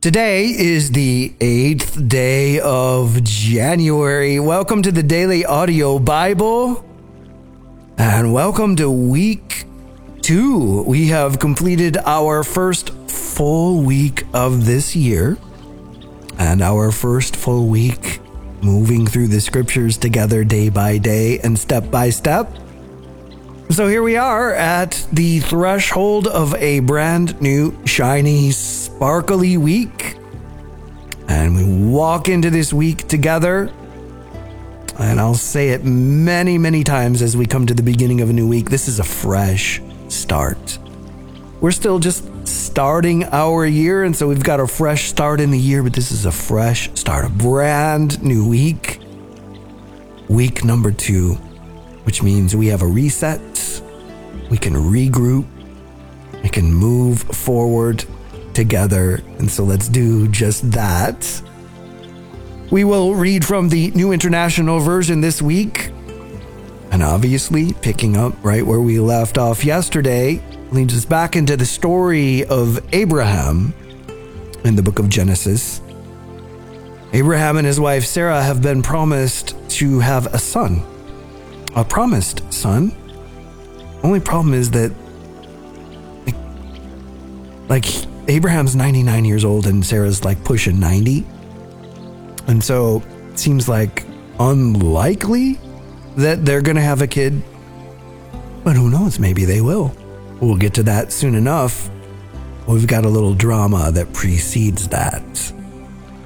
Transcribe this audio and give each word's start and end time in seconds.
Today 0.00 0.44
is 0.44 0.92
the 0.92 1.34
eighth 1.40 2.06
day 2.06 2.60
of 2.60 3.24
January. 3.24 4.38
Welcome 4.38 4.80
to 4.82 4.92
the 4.92 5.02
Daily 5.02 5.44
Audio 5.44 5.98
Bible 5.98 6.84
and 7.98 8.32
welcome 8.32 8.76
to 8.76 8.88
week 8.88 9.64
two. 10.22 10.84
We 10.84 11.08
have 11.08 11.40
completed 11.40 11.96
our 11.96 12.44
first 12.44 12.90
full 13.10 13.82
week 13.82 14.22
of 14.32 14.66
this 14.66 14.94
year 14.94 15.36
and 16.38 16.62
our 16.62 16.92
first 16.92 17.34
full 17.34 17.66
week 17.66 18.20
moving 18.62 19.04
through 19.04 19.26
the 19.26 19.40
scriptures 19.40 19.98
together 19.98 20.44
day 20.44 20.68
by 20.68 20.98
day 20.98 21.40
and 21.40 21.58
step 21.58 21.90
by 21.90 22.10
step. 22.10 22.56
So 23.70 23.88
here 23.88 24.04
we 24.04 24.16
are 24.16 24.54
at 24.54 25.08
the 25.12 25.40
threshold 25.40 26.28
of 26.28 26.54
a 26.54 26.78
brand 26.80 27.40
new, 27.42 27.76
shiny, 27.84 28.52
sparkly 28.98 29.56
week. 29.56 30.16
And 31.28 31.54
we 31.54 31.88
walk 31.88 32.28
into 32.28 32.50
this 32.50 32.72
week 32.72 33.06
together. 33.06 33.72
And 34.98 35.20
I'll 35.20 35.34
say 35.34 35.68
it 35.68 35.84
many, 35.84 36.58
many 36.58 36.82
times 36.82 37.22
as 37.22 37.36
we 37.36 37.46
come 37.46 37.64
to 37.66 37.74
the 37.74 37.82
beginning 37.84 38.22
of 38.22 38.30
a 38.30 38.32
new 38.32 38.48
week. 38.48 38.70
This 38.70 38.88
is 38.88 38.98
a 38.98 39.04
fresh 39.04 39.80
start. 40.08 40.80
We're 41.60 41.70
still 41.70 42.00
just 42.00 42.24
starting 42.44 43.22
our 43.26 43.64
year, 43.64 44.02
and 44.02 44.16
so 44.16 44.26
we've 44.26 44.42
got 44.42 44.58
a 44.58 44.66
fresh 44.66 45.04
start 45.04 45.40
in 45.40 45.52
the 45.52 45.58
year, 45.60 45.84
but 45.84 45.92
this 45.92 46.10
is 46.10 46.26
a 46.26 46.32
fresh 46.32 46.90
start, 46.94 47.24
a 47.24 47.28
brand 47.28 48.20
new 48.20 48.48
week. 48.48 49.00
Week 50.28 50.64
number 50.64 50.90
two, 50.90 51.34
which 52.02 52.20
means 52.20 52.56
we 52.56 52.66
have 52.66 52.82
a 52.82 52.86
reset 52.86 53.40
we 54.50 54.58
can 54.58 54.74
regroup, 54.74 55.46
we 56.42 56.48
can 56.48 56.72
move 56.72 57.20
forward 57.20 58.04
together. 58.58 59.22
And 59.38 59.48
so 59.48 59.62
let's 59.62 59.88
do 59.88 60.26
just 60.26 60.72
that. 60.72 61.42
We 62.72 62.82
will 62.82 63.14
read 63.14 63.44
from 63.44 63.68
the 63.68 63.92
New 63.92 64.10
International 64.10 64.80
Version 64.80 65.20
this 65.20 65.40
week. 65.40 65.92
And 66.90 67.00
obviously, 67.00 67.72
picking 67.74 68.16
up 68.16 68.34
right 68.42 68.66
where 68.66 68.80
we 68.80 68.98
left 68.98 69.38
off 69.38 69.64
yesterday, 69.64 70.42
leads 70.72 70.96
us 70.96 71.04
back 71.04 71.36
into 71.36 71.56
the 71.56 71.64
story 71.64 72.44
of 72.46 72.84
Abraham 72.92 73.72
in 74.64 74.74
the 74.74 74.82
book 74.82 74.98
of 74.98 75.08
Genesis. 75.08 75.80
Abraham 77.12 77.58
and 77.58 77.66
his 77.66 77.78
wife 77.78 78.04
Sarah 78.04 78.42
have 78.42 78.60
been 78.60 78.82
promised 78.82 79.54
to 79.78 80.00
have 80.00 80.26
a 80.34 80.38
son, 80.38 80.82
a 81.76 81.84
promised 81.84 82.52
son 82.52 82.92
only 84.02 84.20
problem 84.20 84.54
is 84.54 84.70
that, 84.72 84.92
like, 86.26 86.36
like 87.68 88.07
Abraham's 88.28 88.76
99 88.76 89.24
years 89.24 89.44
old 89.44 89.66
and 89.66 89.84
Sarah's 89.84 90.24
like 90.24 90.42
pushing 90.44 90.78
90. 90.78 91.26
And 92.46 92.62
so 92.62 93.02
it 93.30 93.38
seems 93.38 93.68
like 93.68 94.04
unlikely 94.38 95.58
that 96.16 96.44
they're 96.44 96.62
going 96.62 96.76
to 96.76 96.82
have 96.82 97.02
a 97.02 97.06
kid. 97.06 97.42
But 98.64 98.76
who 98.76 98.90
knows? 98.90 99.18
Maybe 99.18 99.44
they 99.44 99.60
will. 99.60 99.94
We'll 100.40 100.56
get 100.56 100.74
to 100.74 100.82
that 100.84 101.12
soon 101.12 101.34
enough. 101.34 101.90
We've 102.66 102.86
got 102.86 103.04
a 103.04 103.08
little 103.08 103.34
drama 103.34 103.90
that 103.92 104.12
precedes 104.12 104.88
that. 104.88 105.22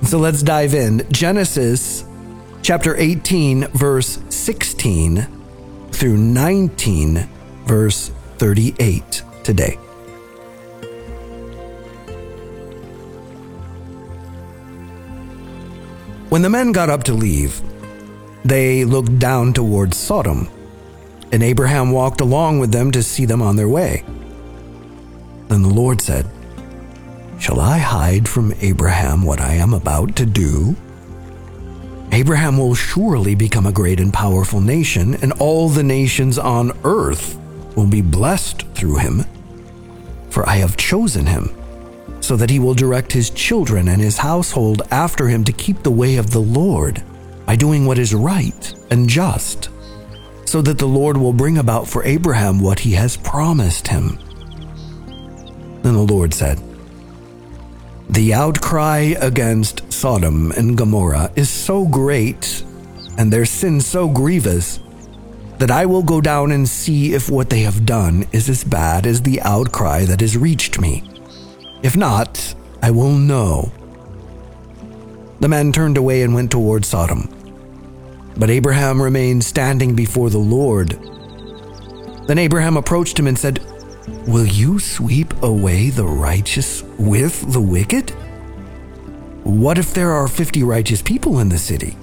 So 0.03 0.19
let's 0.19 0.42
dive 0.42 0.75
in. 0.75 1.06
Genesis 1.11 2.05
chapter 2.62 2.97
18, 2.97 3.69
verse 3.69 4.19
16 4.28 5.27
through 5.92 6.16
19 6.16 7.28
verse 7.66 8.11
38 8.39 9.22
today. 9.44 9.78
When 16.33 16.41
the 16.41 16.48
men 16.48 16.72
got 16.72 16.88
up 16.88 17.05
to 17.05 17.12
leave, 17.12 17.61
they 18.42 18.86
looked 18.86 19.19
down 19.19 19.52
towards 19.52 19.98
Sodom, 19.98 20.48
and 21.31 21.43
Abraham 21.43 21.91
walked 21.91 22.22
along 22.22 22.59
with 22.59 22.72
them 22.72 22.91
to 22.93 23.03
see 23.03 23.26
them 23.26 23.43
on 23.43 23.56
their 23.56 23.69
way. 23.69 24.03
Then 25.48 25.60
the 25.60 25.69
Lord 25.69 26.00
said, 26.00 26.26
Shall 27.38 27.60
I 27.60 27.76
hide 27.76 28.26
from 28.26 28.54
Abraham 28.62 29.22
what 29.25 29.43
I 29.43 29.56
am 29.56 29.75
about 29.75 30.16
to 30.16 30.25
do? 30.25 30.75
Abraham 32.12 32.56
will 32.56 32.75
surely 32.75 33.34
become 33.34 33.66
a 33.66 33.70
great 33.70 34.00
and 34.00 34.10
powerful 34.10 34.62
nation, 34.62 35.16
and 35.16 35.34
all 35.34 35.69
the 35.69 35.82
nations 35.82 36.38
on 36.38 36.72
earth 36.84 37.38
will 37.76 37.87
be 37.87 38.00
blessed 38.00 38.62
through 38.69 38.97
him. 38.97 39.26
For 40.31 40.49
I 40.49 40.56
have 40.56 40.78
chosen 40.78 41.26
him, 41.26 41.54
so 42.22 42.37
that 42.37 42.49
he 42.50 42.60
will 42.60 42.72
direct 42.72 43.12
his 43.12 43.31
children 43.31 43.88
and 43.88 44.00
his 44.00 44.16
household 44.16 44.81
after 44.91 45.28
him 45.28 45.43
to 45.44 45.53
keep 45.53 45.83
the 45.83 45.91
way 45.91 46.16
of 46.16 46.31
the 46.31 46.41
Lord 46.41 47.03
by 47.47 47.56
doing 47.56 47.84
what 47.84 47.99
is 47.99 48.15
right 48.15 48.75
and 48.91 49.09
just, 49.09 49.69
so 50.47 50.62
that 50.62 50.78
the 50.78 50.87
Lord 50.87 51.16
will 51.16 51.32
bring 51.32 51.59
about 51.59 51.88
for 51.88 52.05
Abraham 52.05 52.61
what 52.61 52.78
he 52.78 52.93
has 52.93 53.16
promised 53.16 53.88
him. 53.88 54.19
Then 55.82 55.94
the 55.94 56.06
Lord 56.09 56.32
said, 56.32 56.62
The 58.11 58.32
outcry 58.32 59.15
against 59.21 59.93
Sodom 59.93 60.53
and 60.53 60.78
Gomorrah 60.78 61.32
is 61.34 61.50
so 61.50 61.87
great, 61.87 62.62
and 63.19 63.32
their 63.32 63.44
sin 63.44 63.81
so 63.81 64.09
grievous 64.09 64.78
that 65.59 65.72
I 65.72 65.87
will 65.87 66.05
go 66.05 66.21
down 66.21 66.53
and 66.53 66.69
see 66.69 67.15
if 67.15 67.28
what 67.28 67.50
they 67.50 67.61
have 67.61 67.84
done 67.84 68.27
is 68.32 68.49
as 68.49 68.62
bad 68.62 69.06
as 69.06 69.22
the 69.22 69.41
outcry 69.43 70.05
that 70.05 70.21
has 70.21 70.37
reached 70.37 70.81
me. 70.81 71.12
If 71.82 71.97
not, 71.97 72.54
I 72.82 72.91
will 72.91 73.12
know. 73.12 73.72
The 75.41 75.48
man 75.48 75.72
turned 75.72 75.97
away 75.97 76.22
and 76.22 76.34
went 76.34 76.50
toward 76.50 76.84
Sodom. 76.84 77.28
But 78.37 78.50
Abraham 78.50 79.03
remained 79.03 79.44
standing 79.44 79.94
before 79.94 80.31
the 80.31 80.38
Lord. 80.38 80.91
Then 82.26 82.38
Abraham 82.38 82.76
approached 82.76 83.19
him 83.19 83.26
and 83.26 83.38
said, 83.38 83.60
Will 84.26 84.47
you 84.47 84.78
sweep 84.78 85.43
away 85.43 85.91
the 85.91 86.06
righteous 86.06 86.82
with 86.98 87.53
the 87.53 87.60
wicked? 87.60 88.10
What 89.44 89.78
if 89.78 89.93
there 89.93 90.12
are 90.12 90.28
50 90.28 90.62
righteous 90.62 91.03
people 91.03 91.41
in 91.41 91.49
the 91.49 91.59
city? 91.59 91.97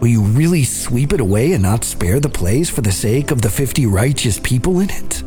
Will 0.00 0.08
you 0.08 0.22
really 0.22 0.64
sweep 0.64 1.12
it 1.12 1.20
away 1.20 1.52
and 1.52 1.62
not 1.62 1.82
spare 1.82 2.20
the 2.20 2.28
place 2.28 2.70
for 2.70 2.82
the 2.82 2.92
sake 2.92 3.32
of 3.32 3.42
the 3.42 3.50
fifty 3.50 3.84
righteous 3.84 4.38
people 4.38 4.78
in 4.78 4.90
it? 4.90 5.24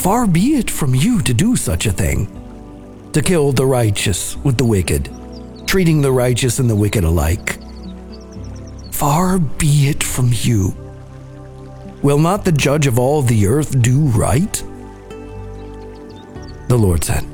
Far 0.00 0.26
be 0.26 0.56
it 0.56 0.70
from 0.70 0.94
you 0.94 1.20
to 1.20 1.34
do 1.34 1.56
such 1.56 1.84
a 1.84 1.92
thing, 1.92 2.26
to 3.12 3.20
kill 3.20 3.52
the 3.52 3.66
righteous 3.66 4.34
with 4.38 4.56
the 4.56 4.64
wicked, 4.64 5.10
treating 5.66 6.00
the 6.00 6.10
righteous 6.10 6.58
and 6.58 6.70
the 6.70 6.74
wicked 6.74 7.04
alike. 7.04 7.58
Far 8.92 9.38
be 9.38 9.90
it 9.90 10.02
from 10.02 10.30
you. 10.32 10.74
Will 12.00 12.18
not 12.18 12.46
the 12.46 12.52
judge 12.52 12.86
of 12.86 12.98
all 12.98 13.20
the 13.20 13.46
earth 13.46 13.82
do 13.82 14.06
right? 14.16 14.54
The 16.68 16.78
Lord 16.78 17.04
said, 17.04 17.26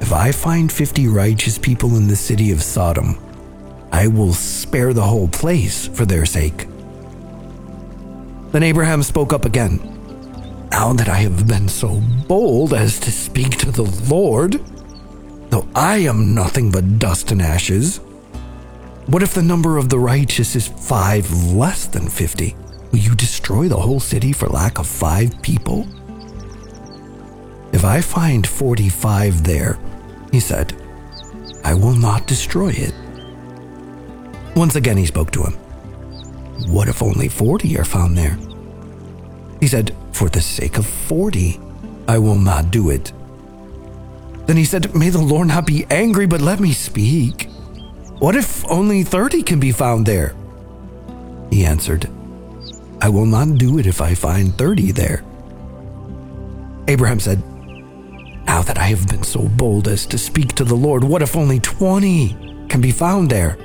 If 0.00 0.12
I 0.12 0.30
find 0.30 0.70
fifty 0.70 1.08
righteous 1.08 1.58
people 1.58 1.96
in 1.96 2.06
the 2.06 2.14
city 2.14 2.52
of 2.52 2.62
Sodom, 2.62 3.18
I 3.90 4.06
will 4.06 4.34
spare 4.34 4.92
the 4.92 5.02
whole 5.02 5.26
place 5.26 5.88
for 5.88 6.06
their 6.06 6.26
sake. 6.26 6.68
Then 8.52 8.62
Abraham 8.62 9.02
spoke 9.02 9.32
up 9.32 9.44
again. 9.44 9.97
Now 10.70 10.92
that 10.92 11.08
I 11.08 11.18
have 11.18 11.46
been 11.46 11.68
so 11.68 12.00
bold 12.26 12.74
as 12.74 13.00
to 13.00 13.10
speak 13.10 13.56
to 13.58 13.70
the 13.70 13.84
Lord, 14.08 14.60
though 15.50 15.66
I 15.74 15.98
am 15.98 16.34
nothing 16.34 16.70
but 16.70 16.98
dust 16.98 17.32
and 17.32 17.42
ashes, 17.42 17.98
what 19.06 19.22
if 19.22 19.34
the 19.34 19.42
number 19.42 19.78
of 19.78 19.88
the 19.88 19.98
righteous 19.98 20.54
is 20.54 20.68
five 20.68 21.30
less 21.52 21.86
than 21.86 22.08
fifty? 22.08 22.54
Will 22.92 22.98
you 22.98 23.14
destroy 23.14 23.68
the 23.68 23.76
whole 23.76 24.00
city 24.00 24.32
for 24.32 24.48
lack 24.48 24.78
of 24.78 24.86
five 24.86 25.40
people? 25.42 25.86
If 27.72 27.84
I 27.84 28.00
find 28.00 28.46
45 28.46 29.44
there, 29.44 29.78
he 30.32 30.40
said, 30.40 30.74
I 31.64 31.74
will 31.74 31.94
not 31.94 32.26
destroy 32.26 32.70
it. 32.70 32.94
Once 34.56 34.74
again, 34.74 34.96
he 34.96 35.06
spoke 35.06 35.30
to 35.32 35.42
him. 35.42 35.52
What 36.72 36.88
if 36.88 37.02
only 37.02 37.28
40 37.28 37.78
are 37.78 37.84
found 37.84 38.16
there? 38.16 38.38
He 39.60 39.66
said, 39.68 39.94
For 40.18 40.28
the 40.28 40.40
sake 40.40 40.78
of 40.78 40.84
40, 40.84 41.60
I 42.08 42.18
will 42.18 42.34
not 42.34 42.72
do 42.72 42.90
it. 42.90 43.12
Then 44.46 44.56
he 44.56 44.64
said, 44.64 44.92
May 44.92 45.10
the 45.10 45.22
Lord 45.22 45.46
not 45.46 45.64
be 45.64 45.86
angry, 45.90 46.26
but 46.26 46.40
let 46.40 46.58
me 46.58 46.72
speak. 46.72 47.48
What 48.18 48.34
if 48.34 48.68
only 48.68 49.04
30 49.04 49.44
can 49.44 49.60
be 49.60 49.70
found 49.70 50.06
there? 50.06 50.34
He 51.52 51.64
answered, 51.64 52.10
I 53.00 53.08
will 53.08 53.26
not 53.26 53.58
do 53.58 53.78
it 53.78 53.86
if 53.86 54.00
I 54.00 54.16
find 54.16 54.52
30 54.58 54.90
there. 54.90 55.22
Abraham 56.88 57.20
said, 57.20 57.40
Now 58.44 58.62
that 58.62 58.76
I 58.76 58.86
have 58.90 59.06
been 59.06 59.22
so 59.22 59.46
bold 59.46 59.86
as 59.86 60.04
to 60.06 60.18
speak 60.18 60.56
to 60.56 60.64
the 60.64 60.74
Lord, 60.74 61.04
what 61.04 61.22
if 61.22 61.36
only 61.36 61.60
20 61.60 62.66
can 62.68 62.80
be 62.80 62.90
found 62.90 63.30
there? 63.30 63.56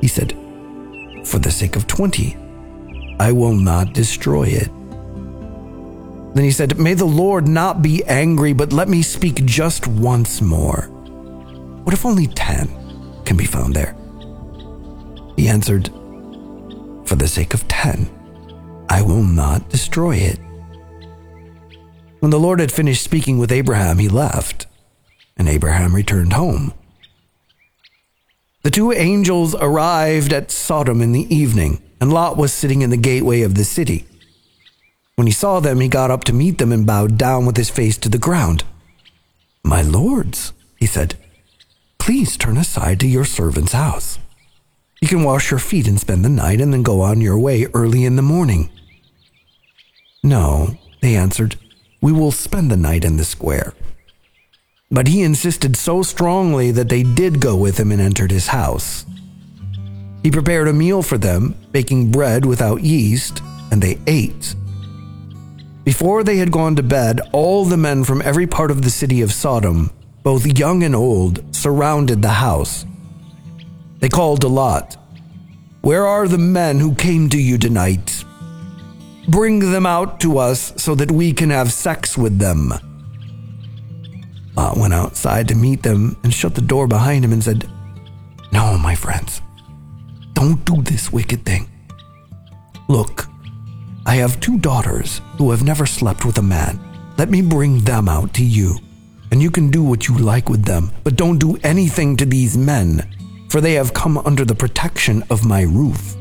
He 0.00 0.06
said, 0.06 0.38
For 1.24 1.40
the 1.40 1.50
sake 1.50 1.74
of 1.74 1.88
20, 1.88 2.36
I 3.18 3.32
will 3.32 3.56
not 3.56 3.92
destroy 3.92 4.44
it. 4.44 4.70
Then 6.36 6.44
he 6.44 6.50
said, 6.50 6.78
May 6.78 6.92
the 6.92 7.06
Lord 7.06 7.48
not 7.48 7.80
be 7.80 8.04
angry, 8.04 8.52
but 8.52 8.70
let 8.70 8.90
me 8.90 9.00
speak 9.00 9.46
just 9.46 9.86
once 9.86 10.42
more. 10.42 10.82
What 11.82 11.94
if 11.94 12.04
only 12.04 12.26
10 12.26 13.22
can 13.24 13.38
be 13.38 13.46
found 13.46 13.72
there? 13.72 13.96
He 15.38 15.48
answered, 15.48 15.86
For 17.06 17.14
the 17.14 17.26
sake 17.26 17.54
of 17.54 17.66
10, 17.68 18.10
I 18.90 19.00
will 19.00 19.22
not 19.22 19.70
destroy 19.70 20.16
it. 20.16 20.38
When 22.20 22.30
the 22.30 22.38
Lord 22.38 22.60
had 22.60 22.70
finished 22.70 23.02
speaking 23.02 23.38
with 23.38 23.50
Abraham, 23.50 23.96
he 23.96 24.10
left, 24.10 24.66
and 25.38 25.48
Abraham 25.48 25.94
returned 25.94 26.34
home. 26.34 26.74
The 28.62 28.70
two 28.70 28.92
angels 28.92 29.54
arrived 29.54 30.34
at 30.34 30.50
Sodom 30.50 31.00
in 31.00 31.12
the 31.12 31.34
evening, 31.34 31.80
and 31.98 32.12
Lot 32.12 32.36
was 32.36 32.52
sitting 32.52 32.82
in 32.82 32.90
the 32.90 32.98
gateway 32.98 33.40
of 33.40 33.54
the 33.54 33.64
city. 33.64 34.06
When 35.16 35.26
he 35.26 35.32
saw 35.32 35.60
them, 35.60 35.80
he 35.80 35.88
got 35.88 36.10
up 36.10 36.24
to 36.24 36.34
meet 36.34 36.58
them 36.58 36.72
and 36.72 36.86
bowed 36.86 37.16
down 37.16 37.46
with 37.46 37.56
his 37.56 37.70
face 37.70 37.96
to 37.98 38.10
the 38.10 38.18
ground. 38.18 38.64
My 39.64 39.80
lords, 39.80 40.52
he 40.76 40.84
said, 40.84 41.16
please 41.98 42.36
turn 42.36 42.58
aside 42.58 43.00
to 43.00 43.08
your 43.08 43.24
servant's 43.24 43.72
house. 43.72 44.18
You 45.00 45.08
can 45.08 45.24
wash 45.24 45.50
your 45.50 45.58
feet 45.58 45.88
and 45.88 45.98
spend 45.98 46.22
the 46.22 46.28
night 46.28 46.60
and 46.60 46.72
then 46.72 46.82
go 46.82 47.00
on 47.00 47.22
your 47.22 47.38
way 47.38 47.66
early 47.72 48.04
in 48.04 48.16
the 48.16 48.22
morning. 48.22 48.70
No, 50.22 50.76
they 51.00 51.16
answered, 51.16 51.56
we 52.02 52.12
will 52.12 52.30
spend 52.30 52.70
the 52.70 52.76
night 52.76 53.04
in 53.04 53.16
the 53.16 53.24
square. 53.24 53.72
But 54.90 55.08
he 55.08 55.22
insisted 55.22 55.76
so 55.76 56.02
strongly 56.02 56.70
that 56.72 56.90
they 56.90 57.02
did 57.02 57.40
go 57.40 57.56
with 57.56 57.80
him 57.80 57.90
and 57.90 58.02
entered 58.02 58.30
his 58.30 58.48
house. 58.48 59.06
He 60.22 60.30
prepared 60.30 60.68
a 60.68 60.74
meal 60.74 61.02
for 61.02 61.16
them, 61.16 61.54
baking 61.72 62.10
bread 62.10 62.44
without 62.44 62.82
yeast, 62.82 63.42
and 63.70 63.80
they 63.80 63.98
ate. 64.06 64.54
Before 65.86 66.22
they 66.22 66.36
had 66.36 66.52
gone 66.52 66.76
to 66.76 66.82
bed, 66.82 67.22
all 67.32 67.64
the 67.64 67.78
men 67.78 68.04
from 68.04 68.20
every 68.20 68.46
part 68.46 68.70
of 68.70 68.82
the 68.82 68.90
city 68.90 69.22
of 69.22 69.32
Sodom 69.32 69.90
both 70.26 70.58
young 70.58 70.82
and 70.82 70.96
old, 70.96 71.54
surrounded 71.54 72.20
the 72.20 72.28
house. 72.28 72.84
They 74.00 74.08
called 74.08 74.40
to 74.40 74.48
Lot, 74.48 74.96
Where 75.82 76.04
are 76.04 76.26
the 76.26 76.36
men 76.36 76.80
who 76.80 76.96
came 76.96 77.28
to 77.28 77.40
you 77.40 77.58
tonight? 77.58 78.24
Bring 79.28 79.60
them 79.60 79.86
out 79.86 80.18
to 80.22 80.38
us 80.38 80.72
so 80.82 80.96
that 80.96 81.12
we 81.12 81.32
can 81.32 81.50
have 81.50 81.72
sex 81.72 82.18
with 82.18 82.40
them. 82.40 82.74
Lot 84.56 84.76
went 84.76 84.94
outside 84.94 85.46
to 85.46 85.54
meet 85.54 85.84
them 85.84 86.16
and 86.24 86.34
shut 86.34 86.56
the 86.56 86.60
door 86.60 86.88
behind 86.88 87.24
him 87.24 87.32
and 87.32 87.44
said, 87.44 87.70
No, 88.50 88.76
my 88.78 88.96
friends, 88.96 89.40
don't 90.32 90.64
do 90.64 90.82
this 90.82 91.12
wicked 91.12 91.44
thing. 91.44 91.68
Look, 92.88 93.28
I 94.06 94.14
have 94.14 94.40
two 94.40 94.56
daughters 94.58 95.20
who 95.36 95.50
have 95.50 95.62
never 95.62 95.84
slept 95.84 96.24
with 96.24 96.38
a 96.38 96.42
man. 96.42 96.80
Let 97.18 97.28
me 97.28 97.42
bring 97.42 97.80
them 97.80 98.08
out 98.08 98.32
to 98.34 98.44
you 98.44 98.78
and 99.30 99.42
you 99.42 99.50
can 99.50 99.70
do 99.70 99.82
what 99.82 100.08
you 100.08 100.16
like 100.16 100.48
with 100.48 100.64
them, 100.64 100.90
but 101.04 101.16
don't 101.16 101.38
do 101.38 101.58
anything 101.62 102.16
to 102.16 102.24
these 102.24 102.56
men, 102.56 103.06
for 103.48 103.60
they 103.60 103.74
have 103.74 103.92
come 103.92 104.18
under 104.18 104.44
the 104.44 104.54
protection 104.54 105.22
of 105.30 105.44
my 105.44 105.62
roof. 105.62 106.16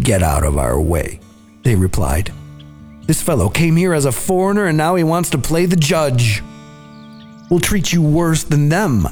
Get 0.00 0.22
out 0.22 0.44
of 0.44 0.58
our 0.58 0.80
way, 0.80 1.20
they 1.62 1.74
replied. 1.74 2.32
This 3.06 3.22
fellow 3.22 3.48
came 3.48 3.76
here 3.76 3.94
as 3.94 4.04
a 4.04 4.12
foreigner 4.12 4.66
and 4.66 4.76
now 4.76 4.96
he 4.96 5.04
wants 5.04 5.30
to 5.30 5.38
play 5.38 5.66
the 5.66 5.76
judge. 5.76 6.42
We'll 7.48 7.60
treat 7.60 7.92
you 7.92 8.02
worse 8.02 8.42
than 8.42 8.68
them. 8.68 9.06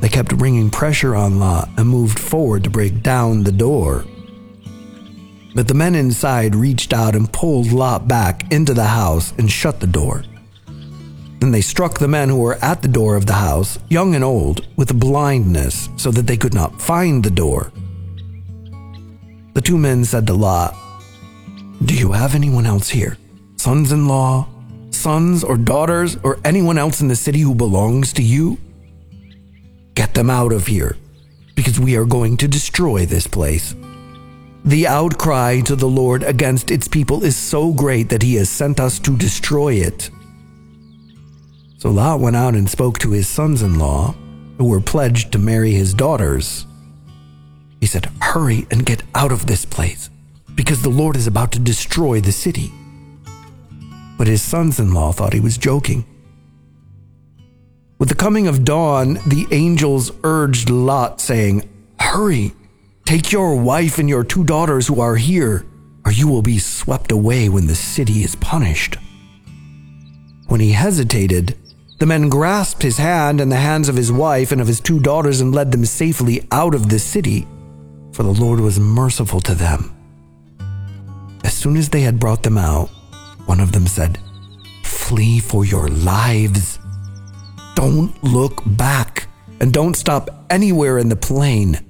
They 0.00 0.08
kept 0.08 0.38
bringing 0.38 0.70
pressure 0.70 1.16
on 1.16 1.40
Lot 1.40 1.68
and 1.76 1.88
moved 1.88 2.18
forward 2.18 2.64
to 2.64 2.70
break 2.70 3.02
down 3.02 3.42
the 3.42 3.52
door. 3.52 4.04
But 5.58 5.66
the 5.66 5.74
men 5.74 5.96
inside 5.96 6.54
reached 6.54 6.92
out 6.92 7.16
and 7.16 7.32
pulled 7.32 7.72
Lot 7.72 8.06
back 8.06 8.52
into 8.52 8.74
the 8.74 8.84
house 8.84 9.34
and 9.38 9.50
shut 9.50 9.80
the 9.80 9.88
door. 9.88 10.22
Then 11.40 11.50
they 11.50 11.62
struck 11.62 11.98
the 11.98 12.06
men 12.06 12.28
who 12.28 12.38
were 12.38 12.62
at 12.62 12.80
the 12.80 12.86
door 12.86 13.16
of 13.16 13.26
the 13.26 13.32
house, 13.32 13.76
young 13.88 14.14
and 14.14 14.22
old, 14.22 14.68
with 14.76 15.00
blindness 15.00 15.88
so 15.96 16.12
that 16.12 16.28
they 16.28 16.36
could 16.36 16.54
not 16.54 16.80
find 16.80 17.24
the 17.24 17.30
door. 17.32 17.72
The 19.54 19.60
two 19.60 19.76
men 19.76 20.04
said 20.04 20.28
to 20.28 20.32
Lot, 20.32 20.76
Do 21.84 21.92
you 21.92 22.12
have 22.12 22.36
anyone 22.36 22.64
else 22.64 22.88
here? 22.88 23.18
Sons 23.56 23.90
in 23.90 24.06
law, 24.06 24.46
sons 24.90 25.42
or 25.42 25.56
daughters, 25.56 26.16
or 26.22 26.38
anyone 26.44 26.78
else 26.78 27.00
in 27.00 27.08
the 27.08 27.16
city 27.16 27.40
who 27.40 27.56
belongs 27.56 28.12
to 28.12 28.22
you? 28.22 28.58
Get 29.94 30.14
them 30.14 30.30
out 30.30 30.52
of 30.52 30.68
here, 30.68 30.96
because 31.56 31.80
we 31.80 31.96
are 31.96 32.04
going 32.04 32.36
to 32.36 32.46
destroy 32.46 33.06
this 33.06 33.26
place. 33.26 33.74
The 34.68 34.86
outcry 34.86 35.62
to 35.62 35.74
the 35.74 35.88
Lord 35.88 36.22
against 36.22 36.70
its 36.70 36.86
people 36.86 37.24
is 37.24 37.38
so 37.38 37.72
great 37.72 38.10
that 38.10 38.22
he 38.22 38.34
has 38.34 38.50
sent 38.50 38.78
us 38.78 38.98
to 38.98 39.16
destroy 39.16 39.76
it. 39.76 40.10
So 41.78 41.88
Lot 41.88 42.20
went 42.20 42.36
out 42.36 42.54
and 42.54 42.68
spoke 42.68 42.98
to 42.98 43.12
his 43.12 43.26
sons 43.26 43.62
in 43.62 43.78
law, 43.78 44.14
who 44.58 44.66
were 44.66 44.82
pledged 44.82 45.32
to 45.32 45.38
marry 45.38 45.70
his 45.72 45.94
daughters. 45.94 46.66
He 47.80 47.86
said, 47.86 48.10
Hurry 48.20 48.66
and 48.70 48.84
get 48.84 49.02
out 49.14 49.32
of 49.32 49.46
this 49.46 49.64
place, 49.64 50.10
because 50.54 50.82
the 50.82 50.90
Lord 50.90 51.16
is 51.16 51.26
about 51.26 51.50
to 51.52 51.58
destroy 51.58 52.20
the 52.20 52.30
city. 52.30 52.70
But 54.18 54.26
his 54.26 54.42
sons 54.42 54.78
in 54.78 54.92
law 54.92 55.12
thought 55.12 55.32
he 55.32 55.40
was 55.40 55.56
joking. 55.56 56.04
With 57.98 58.10
the 58.10 58.14
coming 58.14 58.46
of 58.46 58.66
dawn, 58.66 59.14
the 59.26 59.46
angels 59.50 60.12
urged 60.24 60.68
Lot, 60.68 61.22
saying, 61.22 61.66
Hurry, 61.98 62.52
take 63.08 63.32
your 63.32 63.56
wife 63.56 63.98
and 63.98 64.06
your 64.06 64.22
two 64.22 64.44
daughters 64.44 64.86
who 64.86 65.00
are 65.00 65.16
here, 65.16 65.64
or 66.04 66.12
you 66.12 66.28
will 66.28 66.42
be 66.42 66.58
swept 66.58 67.10
away 67.10 67.48
when 67.48 67.66
the 67.66 67.74
city 67.74 68.22
is 68.22 68.34
punished. 68.34 68.98
When 70.48 70.60
he 70.60 70.72
hesitated, 70.72 71.56
the 72.00 72.04
men 72.04 72.28
grasped 72.28 72.82
his 72.82 72.98
hand 72.98 73.40
and 73.40 73.50
the 73.50 73.56
hands 73.56 73.88
of 73.88 73.96
his 73.96 74.12
wife 74.12 74.52
and 74.52 74.60
of 74.60 74.66
his 74.66 74.78
two 74.78 75.00
daughters 75.00 75.40
and 75.40 75.54
led 75.54 75.72
them 75.72 75.86
safely 75.86 76.46
out 76.52 76.74
of 76.74 76.90
the 76.90 76.98
city, 76.98 77.46
for 78.12 78.24
the 78.24 78.38
Lord 78.44 78.60
was 78.60 78.78
merciful 78.78 79.40
to 79.40 79.54
them. 79.54 79.96
As 81.44 81.54
soon 81.54 81.78
as 81.78 81.88
they 81.88 82.02
had 82.02 82.20
brought 82.20 82.42
them 82.42 82.58
out, 82.58 82.90
one 83.46 83.60
of 83.60 83.72
them 83.72 83.86
said, 83.86 84.18
Flee 84.84 85.38
for 85.40 85.64
your 85.64 85.88
lives. 85.88 86.78
Don't 87.74 88.22
look 88.22 88.60
back 88.66 89.28
and 89.60 89.72
don't 89.72 89.96
stop 89.96 90.44
anywhere 90.50 90.98
in 90.98 91.08
the 91.08 91.16
plain. 91.16 91.87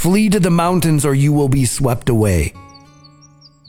Flee 0.00 0.28
to 0.30 0.40
the 0.40 0.50
mountains 0.50 1.04
or 1.04 1.14
you 1.14 1.32
will 1.32 1.48
be 1.48 1.64
swept 1.64 2.08
away. 2.08 2.52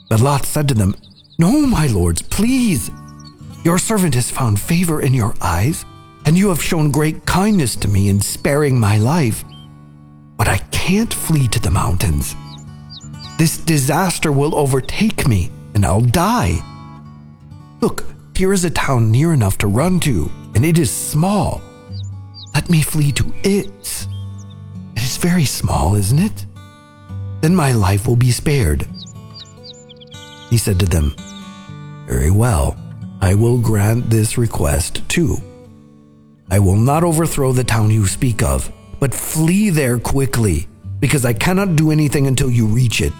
But 0.08 0.20
Lot 0.20 0.44
said 0.44 0.68
to 0.68 0.74
them, 0.74 0.94
No, 1.38 1.66
my 1.66 1.86
lords, 1.86 2.22
please 2.22 2.90
your 3.64 3.78
servant 3.78 4.14
has 4.14 4.28
found 4.28 4.60
favor 4.60 5.00
in 5.00 5.14
your 5.14 5.34
eyes, 5.40 5.84
and 6.26 6.36
you 6.36 6.48
have 6.48 6.60
shown 6.60 6.90
great 6.90 7.24
kindness 7.26 7.76
to 7.76 7.88
me 7.88 8.08
in 8.08 8.20
sparing 8.20 8.78
my 8.78 8.98
life. 8.98 9.44
But 10.36 10.48
I 10.48 10.58
can't 10.72 11.14
flee 11.14 11.46
to 11.48 11.60
the 11.60 11.70
mountains. 11.70 12.34
This 13.38 13.58
disaster 13.58 14.32
will 14.32 14.56
overtake 14.56 15.28
me, 15.28 15.52
and 15.74 15.86
I'll 15.86 16.00
die. 16.00 16.58
Look, 17.80 18.04
here 18.34 18.52
is 18.52 18.64
a 18.64 18.70
town 18.70 19.12
near 19.12 19.32
enough 19.32 19.58
to 19.58 19.68
run 19.68 20.00
to, 20.00 20.28
and 20.56 20.64
it 20.64 20.76
is 20.76 20.90
small. 20.90 21.60
Let 22.54 22.68
me 22.68 22.82
flee 22.82 23.12
to 23.12 23.32
it. 23.44 24.08
Very 25.22 25.44
small, 25.44 25.94
isn't 25.94 26.18
it? 26.18 26.46
Then 27.42 27.54
my 27.54 27.70
life 27.70 28.08
will 28.08 28.16
be 28.16 28.32
spared. 28.32 28.88
He 30.50 30.58
said 30.58 30.80
to 30.80 30.86
them, 30.86 31.14
Very 32.08 32.32
well. 32.32 32.76
I 33.20 33.36
will 33.36 33.58
grant 33.58 34.10
this 34.10 34.36
request 34.36 35.08
too. 35.08 35.36
I 36.50 36.58
will 36.58 36.76
not 36.76 37.04
overthrow 37.04 37.52
the 37.52 37.62
town 37.62 37.92
you 37.92 38.04
speak 38.06 38.42
of, 38.42 38.72
but 38.98 39.14
flee 39.14 39.70
there 39.70 40.00
quickly, 40.00 40.66
because 40.98 41.24
I 41.24 41.34
cannot 41.34 41.76
do 41.76 41.92
anything 41.92 42.26
until 42.26 42.50
you 42.50 42.66
reach 42.66 43.00
it. 43.00 43.14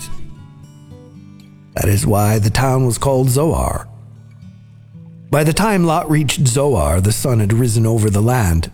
That 1.75 1.89
is 1.89 2.05
why 2.05 2.41
the 2.41 2.51
town 2.51 2.85
was 2.85 2.99
called 2.99 3.31
Zoar. 3.31 3.87
By 5.31 5.45
the 5.45 5.53
time 5.53 5.85
Lot 5.85 6.11
reached 6.11 6.49
Zoar, 6.49 7.01
the 7.01 7.13
sun 7.13 7.39
had 7.39 7.53
risen 7.53 7.87
over 7.87 8.11
the 8.11 8.21
land. 8.21 8.73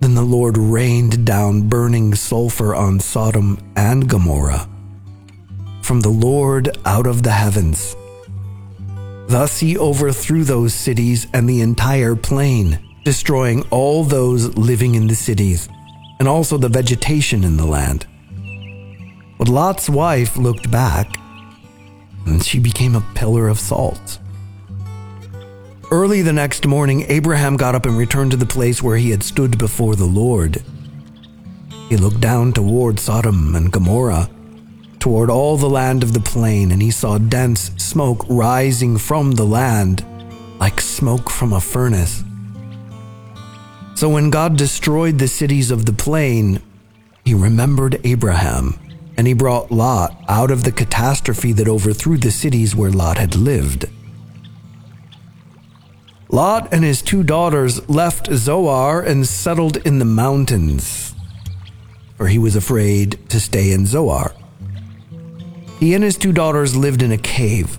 Then 0.00 0.14
the 0.14 0.22
Lord 0.22 0.56
rained 0.56 1.24
down 1.24 1.68
burning 1.68 2.14
sulfur 2.14 2.74
on 2.74 3.00
Sodom 3.00 3.58
and 3.76 4.08
Gomorrah 4.08 4.68
from 5.82 6.00
the 6.00 6.10
Lord 6.10 6.76
out 6.84 7.06
of 7.06 7.22
the 7.22 7.30
heavens 7.30 7.96
Thus 9.28 9.60
he 9.60 9.76
overthrew 9.76 10.42
those 10.42 10.72
cities 10.72 11.26
and 11.34 11.46
the 11.46 11.60
entire 11.60 12.16
plain, 12.16 12.78
destroying 13.04 13.62
all 13.70 14.02
those 14.02 14.56
living 14.56 14.94
in 14.94 15.06
the 15.06 15.14
cities, 15.14 15.68
and 16.18 16.26
also 16.26 16.56
the 16.56 16.70
vegetation 16.70 17.44
in 17.44 17.58
the 17.58 17.66
land. 17.66 18.06
But 19.36 19.50
Lot's 19.50 19.90
wife 19.90 20.38
looked 20.38 20.70
back, 20.70 21.18
and 22.24 22.42
she 22.42 22.58
became 22.58 22.96
a 22.96 23.06
pillar 23.14 23.48
of 23.48 23.60
salt. 23.60 24.18
Early 25.90 26.20
the 26.20 26.34
next 26.34 26.66
morning, 26.66 27.06
Abraham 27.08 27.56
got 27.56 27.74
up 27.74 27.86
and 27.86 27.96
returned 27.96 28.32
to 28.32 28.36
the 28.36 28.44
place 28.44 28.82
where 28.82 28.98
he 28.98 29.10
had 29.10 29.22
stood 29.22 29.56
before 29.56 29.96
the 29.96 30.04
Lord. 30.04 30.62
He 31.88 31.96
looked 31.96 32.20
down 32.20 32.52
toward 32.52 33.00
Sodom 33.00 33.54
and 33.54 33.72
Gomorrah 33.72 34.28
toward 34.98 35.30
all 35.30 35.56
the 35.56 35.70
land 35.70 36.02
of 36.02 36.12
the 36.12 36.20
plain, 36.20 36.70
and 36.72 36.82
he 36.82 36.90
saw 36.90 37.16
dense 37.16 37.70
smoke 37.76 38.26
rising 38.28 38.98
from 38.98 39.32
the 39.32 39.46
land 39.46 40.04
like 40.60 40.80
smoke 40.80 41.30
from 41.30 41.52
a 41.52 41.60
furnace. 41.60 42.22
So 43.94 44.08
when 44.08 44.28
God 44.28 44.56
destroyed 44.56 45.18
the 45.18 45.28
cities 45.28 45.70
of 45.70 45.86
the 45.86 45.92
plain, 45.92 46.60
he 47.24 47.32
remembered 47.32 48.00
Abraham, 48.04 48.78
and 49.16 49.26
he 49.26 49.32
brought 49.32 49.72
Lot 49.72 50.20
out 50.28 50.50
of 50.50 50.64
the 50.64 50.72
catastrophe 50.72 51.52
that 51.52 51.68
overthrew 51.68 52.18
the 52.18 52.30
cities 52.30 52.76
where 52.76 52.90
Lot 52.90 53.18
had 53.18 53.36
lived. 53.36 53.86
Lot 56.28 56.72
and 56.72 56.84
his 56.84 57.02
two 57.02 57.22
daughters 57.22 57.88
left 57.88 58.32
Zoar 58.32 59.02
and 59.02 59.26
settled 59.26 59.78
in 59.78 59.98
the 59.98 60.04
mountains, 60.04 61.14
for 62.16 62.28
he 62.28 62.38
was 62.38 62.56
afraid 62.56 63.28
to 63.30 63.40
stay 63.40 63.72
in 63.72 63.86
Zoar. 63.86 64.34
He 65.78 65.94
and 65.94 66.04
his 66.04 66.16
two 66.16 66.32
daughters 66.32 66.76
lived 66.76 67.02
in 67.02 67.12
a 67.12 67.18
cave. 67.18 67.78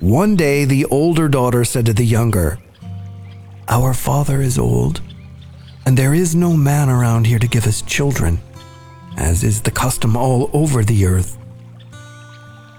One 0.00 0.36
day, 0.36 0.64
the 0.64 0.86
older 0.86 1.28
daughter 1.28 1.64
said 1.64 1.86
to 1.86 1.92
the 1.92 2.06
younger, 2.06 2.58
Our 3.68 3.94
father 3.94 4.40
is 4.40 4.58
old 4.58 5.00
and 5.88 5.96
there 5.96 6.12
is 6.12 6.34
no 6.34 6.52
man 6.54 6.90
around 6.90 7.26
here 7.26 7.38
to 7.38 7.48
give 7.48 7.66
us 7.66 7.80
children, 7.80 8.38
as 9.16 9.42
is 9.42 9.62
the 9.62 9.70
custom 9.70 10.18
all 10.18 10.50
over 10.52 10.84
the 10.84 11.06
earth. 11.06 11.38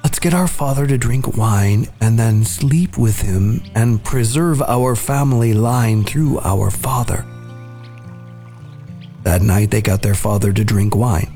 Let's 0.03 0.19
get 0.19 0.33
our 0.33 0.47
father 0.47 0.87
to 0.87 0.97
drink 0.97 1.37
wine 1.37 1.87
and 2.01 2.17
then 2.17 2.43
sleep 2.45 2.97
with 2.97 3.21
him 3.21 3.61
and 3.75 4.03
preserve 4.03 4.61
our 4.61 4.95
family 4.95 5.53
line 5.53 6.03
through 6.03 6.39
our 6.39 6.71
father. 6.71 7.25
That 9.23 9.41
night 9.41 9.71
they 9.71 9.81
got 9.81 10.01
their 10.01 10.15
father 10.15 10.51
to 10.53 10.63
drink 10.63 10.95
wine, 10.95 11.31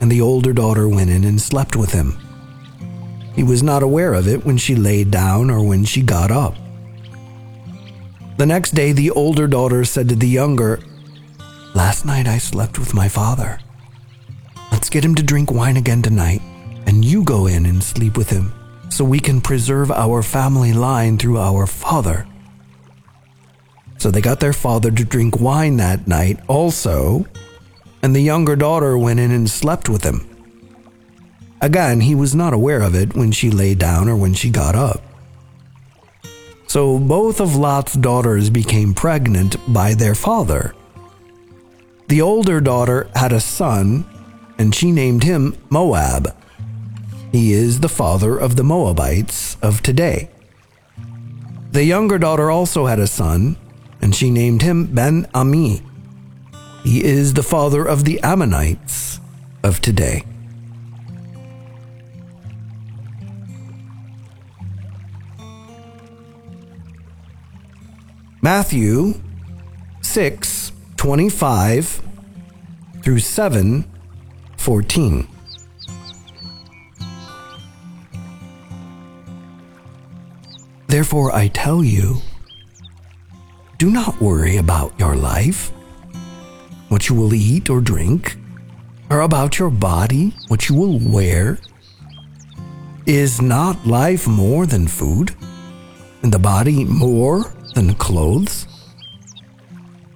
and 0.00 0.10
the 0.10 0.20
older 0.20 0.52
daughter 0.52 0.88
went 0.88 1.10
in 1.10 1.24
and 1.24 1.40
slept 1.40 1.76
with 1.76 1.92
him. 1.92 2.16
He 3.34 3.42
was 3.42 3.62
not 3.62 3.82
aware 3.82 4.14
of 4.14 4.26
it 4.26 4.44
when 4.44 4.56
she 4.56 4.74
laid 4.74 5.10
down 5.10 5.50
or 5.50 5.62
when 5.62 5.84
she 5.84 6.02
got 6.02 6.30
up. 6.30 6.54
The 8.36 8.46
next 8.46 8.70
day, 8.72 8.92
the 8.92 9.10
older 9.10 9.46
daughter 9.46 9.84
said 9.84 10.08
to 10.08 10.16
the 10.16 10.28
younger, 10.28 10.80
Last 11.74 12.04
night 12.04 12.26
I 12.26 12.38
slept 12.38 12.78
with 12.78 12.94
my 12.94 13.08
father. 13.08 13.60
Let's 14.72 14.88
get 14.88 15.04
him 15.04 15.14
to 15.16 15.22
drink 15.22 15.50
wine 15.50 15.76
again 15.76 16.02
tonight, 16.02 16.40
and 16.88 17.04
you 17.04 17.22
go 17.22 17.46
in 17.46 17.66
and 17.66 17.84
sleep 17.84 18.16
with 18.16 18.30
him 18.30 18.50
so 18.88 19.04
we 19.04 19.20
can 19.20 19.42
preserve 19.42 19.90
our 19.90 20.22
family 20.22 20.72
line 20.72 21.18
through 21.18 21.36
our 21.36 21.66
father. 21.66 22.26
So 23.98 24.10
they 24.10 24.22
got 24.22 24.40
their 24.40 24.54
father 24.54 24.90
to 24.90 25.04
drink 25.04 25.38
wine 25.38 25.76
that 25.76 26.08
night 26.08 26.40
also, 26.48 27.26
and 28.02 28.16
the 28.16 28.22
younger 28.22 28.56
daughter 28.56 28.96
went 28.96 29.20
in 29.20 29.30
and 29.32 29.50
slept 29.50 29.90
with 29.90 30.02
him. 30.02 30.24
Again, 31.60 32.00
he 32.00 32.14
was 32.14 32.34
not 32.34 32.54
aware 32.54 32.80
of 32.80 32.94
it 32.94 33.14
when 33.14 33.32
she 33.32 33.50
lay 33.50 33.74
down 33.74 34.08
or 34.08 34.16
when 34.16 34.32
she 34.32 34.48
got 34.48 34.74
up. 34.74 35.02
So 36.68 36.98
both 36.98 37.38
of 37.38 37.54
Lot's 37.54 37.94
daughters 37.94 38.48
became 38.48 38.94
pregnant 38.94 39.56
by 39.70 39.92
their 39.92 40.14
father. 40.14 40.74
The 42.06 42.22
older 42.22 42.62
daughter 42.62 43.10
had 43.14 43.32
a 43.32 43.40
son, 43.40 44.06
and 44.56 44.74
she 44.74 44.90
named 44.90 45.24
him 45.24 45.54
Moab. 45.68 46.34
He 47.32 47.52
is 47.52 47.80
the 47.80 47.88
father 47.88 48.38
of 48.38 48.56
the 48.56 48.64
Moabites 48.64 49.56
of 49.60 49.82
today. 49.82 50.30
The 51.72 51.84
younger 51.84 52.18
daughter 52.18 52.50
also 52.50 52.86
had 52.86 52.98
a 52.98 53.06
son, 53.06 53.56
and 54.00 54.14
she 54.14 54.30
named 54.30 54.62
him 54.62 54.86
Ben-Ammi. 54.86 55.82
He 56.84 57.04
is 57.04 57.34
the 57.34 57.42
father 57.42 57.84
of 57.84 58.04
the 58.04 58.18
Ammonites 58.22 59.20
of 59.62 59.80
today. 59.80 60.24
Matthew 68.40 69.20
6 70.00 70.72
25 70.96 72.02
through 73.02 73.18
7 73.18 73.84
14. 74.56 75.37
Therefore, 80.88 81.32
I 81.32 81.48
tell 81.48 81.84
you, 81.84 82.22
do 83.76 83.90
not 83.90 84.20
worry 84.22 84.56
about 84.56 84.98
your 84.98 85.14
life, 85.14 85.70
what 86.88 87.10
you 87.10 87.14
will 87.14 87.34
eat 87.34 87.68
or 87.68 87.82
drink, 87.82 88.36
or 89.10 89.20
about 89.20 89.58
your 89.58 89.68
body, 89.68 90.32
what 90.48 90.68
you 90.68 90.74
will 90.74 90.98
wear. 90.98 91.58
Is 93.04 93.40
not 93.40 93.86
life 93.86 94.26
more 94.26 94.64
than 94.64 94.88
food, 94.88 95.34
and 96.22 96.32
the 96.32 96.38
body 96.38 96.86
more 96.86 97.52
than 97.74 97.94
clothes? 97.94 98.66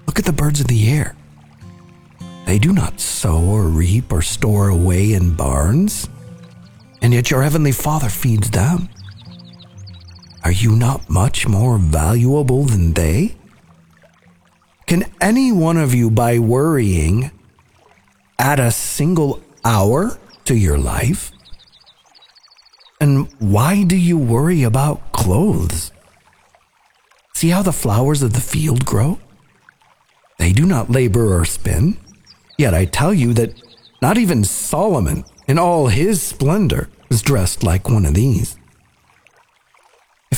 Look 0.06 0.18
at 0.18 0.24
the 0.24 0.32
birds 0.32 0.60
of 0.60 0.68
the 0.68 0.90
air. 0.90 1.14
They 2.46 2.58
do 2.58 2.72
not 2.72 2.98
sow 2.98 3.40
or 3.40 3.64
reap 3.64 4.10
or 4.10 4.22
store 4.22 4.68
away 4.68 5.12
in 5.12 5.34
barns, 5.34 6.08
and 7.02 7.12
yet 7.12 7.30
your 7.30 7.42
heavenly 7.42 7.72
Father 7.72 8.08
feeds 8.08 8.50
them. 8.50 8.88
Are 10.44 10.52
you 10.52 10.74
not 10.74 11.08
much 11.08 11.46
more 11.46 11.78
valuable 11.78 12.64
than 12.64 12.94
they? 12.94 13.36
Can 14.86 15.04
any 15.20 15.52
one 15.52 15.76
of 15.76 15.94
you, 15.94 16.10
by 16.10 16.38
worrying, 16.38 17.30
add 18.38 18.58
a 18.58 18.70
single 18.70 19.40
hour 19.64 20.18
to 20.44 20.54
your 20.56 20.78
life? 20.78 21.30
And 23.00 23.28
why 23.38 23.84
do 23.84 23.96
you 23.96 24.18
worry 24.18 24.62
about 24.62 25.12
clothes? 25.12 25.92
See 27.34 27.48
how 27.48 27.62
the 27.62 27.72
flowers 27.72 28.22
of 28.22 28.32
the 28.32 28.40
field 28.40 28.84
grow? 28.84 29.18
They 30.38 30.52
do 30.52 30.66
not 30.66 30.90
labor 30.90 31.38
or 31.38 31.44
spin. 31.44 31.96
Yet 32.58 32.74
I 32.74 32.84
tell 32.84 33.14
you 33.14 33.32
that 33.34 33.54
not 34.00 34.18
even 34.18 34.44
Solomon, 34.44 35.24
in 35.46 35.58
all 35.58 35.86
his 35.86 36.20
splendor, 36.20 36.88
was 37.08 37.22
dressed 37.22 37.62
like 37.62 37.88
one 37.88 38.04
of 38.04 38.14
these. 38.14 38.56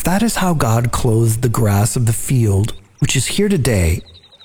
That 0.05 0.23
is 0.23 0.37
how 0.37 0.53
God 0.53 0.93
clothes 0.93 1.39
the 1.39 1.49
grass 1.49 1.97
of 1.97 2.05
the 2.05 2.13
field, 2.13 2.75
which 2.99 3.17
is 3.17 3.25
here 3.25 3.49
today, 3.49 4.03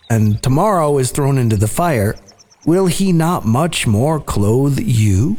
and 0.10 0.42
tomorrow 0.42 0.98
is 1.00 1.12
thrown 1.12 1.38
into 1.38 1.58
the 1.58 1.68
fire, 1.68 2.16
will 2.66 2.88
he 2.88 3.12
not 3.12 3.46
much 3.46 3.86
more 3.86 4.22
clothe 4.22 4.80
you, 4.80 5.36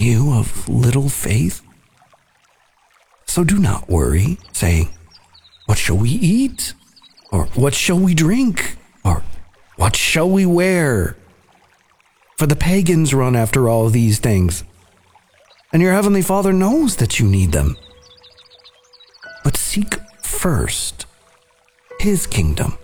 you 0.00 0.32
of 0.32 0.68
little 0.68 1.08
faith? 1.08 1.62
So 3.26 3.44
do 3.44 3.56
not 3.56 3.88
worry, 3.88 4.36
saying, 4.52 4.92
What 5.66 5.78
shall 5.78 5.96
we 5.96 6.10
eat? 6.10 6.74
Or 7.30 7.46
what 7.54 7.74
shall 7.74 8.00
we 8.00 8.14
drink? 8.14 8.76
Or 9.04 9.22
what 9.76 9.94
shall 9.94 10.28
we 10.28 10.44
wear? 10.44 11.16
For 12.36 12.46
the 12.46 12.56
pagans 12.56 13.14
run 13.14 13.36
after 13.36 13.68
all 13.68 13.88
these 13.90 14.18
things, 14.18 14.64
and 15.72 15.80
your 15.80 15.92
heavenly 15.92 16.22
Father 16.22 16.52
knows 16.52 16.96
that 16.96 17.20
you 17.20 17.28
need 17.28 17.52
them. 17.52 17.76
Seek 19.74 19.98
first 20.22 21.04
his 21.98 22.28
kingdom 22.28 22.78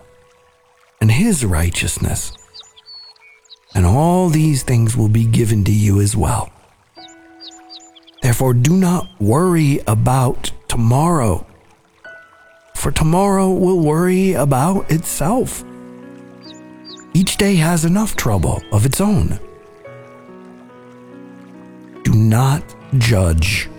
and 1.00 1.09
his 1.09 1.44
righteousness, 1.44 2.32
and 3.76 3.87
all 3.87 4.28
these 4.28 4.64
things 4.64 4.97
will 4.97 5.09
be 5.09 5.25
given 5.25 5.62
to 5.62 5.70
you 5.70 6.00
as 6.00 6.16
well. 6.16 6.50
Therefore, 8.23 8.54
do 8.54 8.76
not 8.76 9.09
worry 9.20 9.78
about 9.87 10.50
tomorrow, 10.66 11.47
for 12.75 12.90
tomorrow 12.90 13.50
will 13.52 13.78
worry 13.78 14.32
about 14.32 14.90
itself. 14.90 15.62
Each 17.14 17.37
day 17.37 17.54
has 17.54 17.85
enough 17.85 18.16
trouble 18.16 18.64
of 18.73 18.85
its 18.85 19.00
own. 19.00 19.38
Do 22.02 22.14
not 22.14 22.64
judge, 22.99 23.70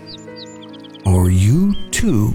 or 1.04 1.28
you 1.28 1.74
too 1.90 2.34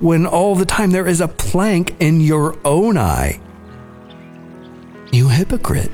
when 0.00 0.26
all 0.26 0.54
the 0.54 0.66
time 0.66 0.90
there 0.90 1.06
is 1.06 1.20
a 1.20 1.28
plank 1.28 1.96
in 2.00 2.20
your 2.20 2.56
own 2.64 2.96
eye? 2.96 3.40
You 5.12 5.28
hypocrite. 5.28 5.90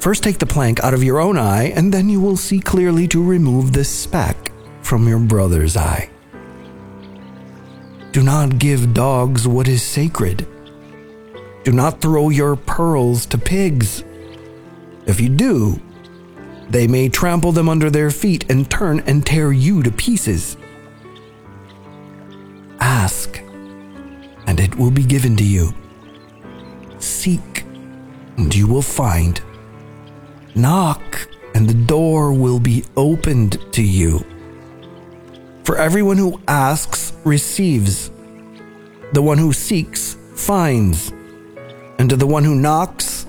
First 0.00 0.22
take 0.22 0.38
the 0.38 0.46
plank 0.46 0.80
out 0.80 0.94
of 0.94 1.02
your 1.02 1.20
own 1.20 1.36
eye, 1.36 1.72
and 1.74 1.92
then 1.92 2.08
you 2.08 2.20
will 2.20 2.36
see 2.36 2.60
clearly 2.60 3.08
to 3.08 3.22
remove 3.22 3.72
the 3.72 3.84
speck 3.84 4.52
from 4.82 5.08
your 5.08 5.18
brother's 5.18 5.76
eye. 5.76 6.10
Do 8.12 8.22
not 8.22 8.58
give 8.58 8.94
dogs 8.94 9.46
what 9.46 9.68
is 9.68 9.82
sacred 9.82 10.46
do 11.68 11.74
not 11.74 12.00
throw 12.00 12.30
your 12.30 12.56
pearls 12.56 13.26
to 13.26 13.36
pigs, 13.36 14.02
If 15.06 15.20
you 15.20 15.28
do, 15.28 15.80
they 16.70 16.86
may 16.86 17.08
trample 17.08 17.52
them 17.52 17.68
under 17.68 17.90
their 17.90 18.10
feet 18.10 18.50
and 18.50 18.70
turn 18.70 19.00
and 19.00 19.24
tear 19.24 19.52
you 19.52 19.82
to 19.82 19.90
pieces. 19.90 20.57
Ask, 22.80 23.40
and 24.46 24.60
it 24.60 24.74
will 24.76 24.90
be 24.90 25.02
given 25.02 25.36
to 25.36 25.44
you. 25.44 25.74
Seek, 26.98 27.64
and 28.36 28.54
you 28.54 28.66
will 28.66 28.82
find. 28.82 29.40
Knock, 30.54 31.28
and 31.54 31.68
the 31.68 31.74
door 31.86 32.32
will 32.32 32.60
be 32.60 32.84
opened 32.96 33.72
to 33.72 33.82
you. 33.82 34.24
For 35.64 35.76
everyone 35.76 36.16
who 36.16 36.40
asks 36.48 37.12
receives, 37.24 38.10
the 39.12 39.22
one 39.22 39.38
who 39.38 39.52
seeks 39.52 40.16
finds, 40.34 41.12
and 41.98 42.08
to 42.10 42.16
the 42.16 42.26
one 42.26 42.44
who 42.44 42.54
knocks, 42.54 43.26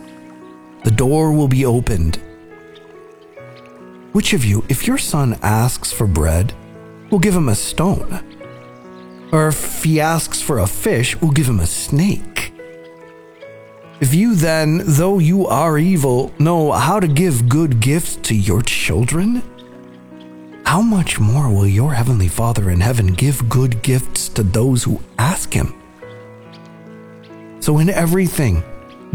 the 0.83 0.91
door 0.91 1.33
will 1.33 1.47
be 1.47 1.65
opened. 1.65 2.17
Which 4.11 4.33
of 4.33 4.45
you, 4.45 4.63
if 4.69 4.87
your 4.87 4.97
son 4.97 5.37
asks 5.41 5.91
for 5.91 6.07
bread, 6.07 6.53
will 7.11 7.19
give 7.19 7.35
him 7.35 7.49
a 7.49 7.55
stone? 7.55 8.23
Or 9.31 9.49
if 9.49 9.83
he 9.83 9.99
asks 9.99 10.41
for 10.41 10.59
a 10.59 10.67
fish, 10.67 11.15
we'll 11.21 11.31
give 11.31 11.47
him 11.47 11.59
a 11.59 11.67
snake? 11.67 12.53
If 14.01 14.13
you 14.13 14.33
then, 14.35 14.81
though 14.85 15.19
you 15.19 15.45
are 15.45 15.77
evil, 15.77 16.31
know 16.39 16.71
how 16.71 16.99
to 16.99 17.07
give 17.07 17.49
good 17.49 17.79
gifts 17.79 18.15
to 18.17 18.35
your 18.35 18.61
children, 18.61 19.43
how 20.65 20.81
much 20.81 21.19
more 21.19 21.49
will 21.49 21.67
your 21.67 21.93
heavenly 21.93 22.27
Father 22.27 22.69
in 22.69 22.79
heaven 22.79 23.07
give 23.07 23.49
good 23.49 23.81
gifts 23.81 24.29
to 24.29 24.43
those 24.43 24.83
who 24.83 25.01
ask 25.17 25.51
him? 25.53 25.73
So, 27.59 27.79
in 27.79 27.89
everything, 27.89 28.63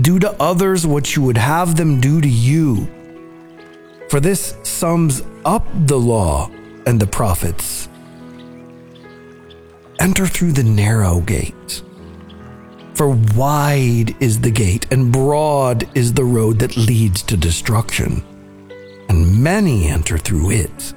do 0.01 0.19
to 0.19 0.33
others 0.43 0.87
what 0.87 1.17
you 1.17 1.23
would 1.23 1.39
have 1.39 1.77
them 1.77 2.01
do 2.01 2.21
to 2.21 2.29
you. 2.29 2.87
For 4.11 4.21
this 4.21 4.57
sums 4.65 5.23
up 5.45 5.67
the 5.87 5.99
law 5.99 6.51
and 6.87 7.01
the 7.01 7.07
prophets. 7.07 7.89
Enter 10.01 10.27
through 10.27 10.53
the 10.53 10.65
narrow 10.65 11.21
gate. 11.21 11.83
For 12.95 13.09
wide 13.09 14.15
is 14.21 14.41
the 14.41 14.51
gate, 14.51 14.87
and 14.91 15.13
broad 15.13 15.89
is 15.97 16.13
the 16.13 16.25
road 16.25 16.59
that 16.59 16.77
leads 16.77 17.23
to 17.23 17.37
destruction, 17.37 18.23
and 19.09 19.43
many 19.43 19.89
enter 19.89 20.19
through 20.19 20.51
it. 20.51 20.95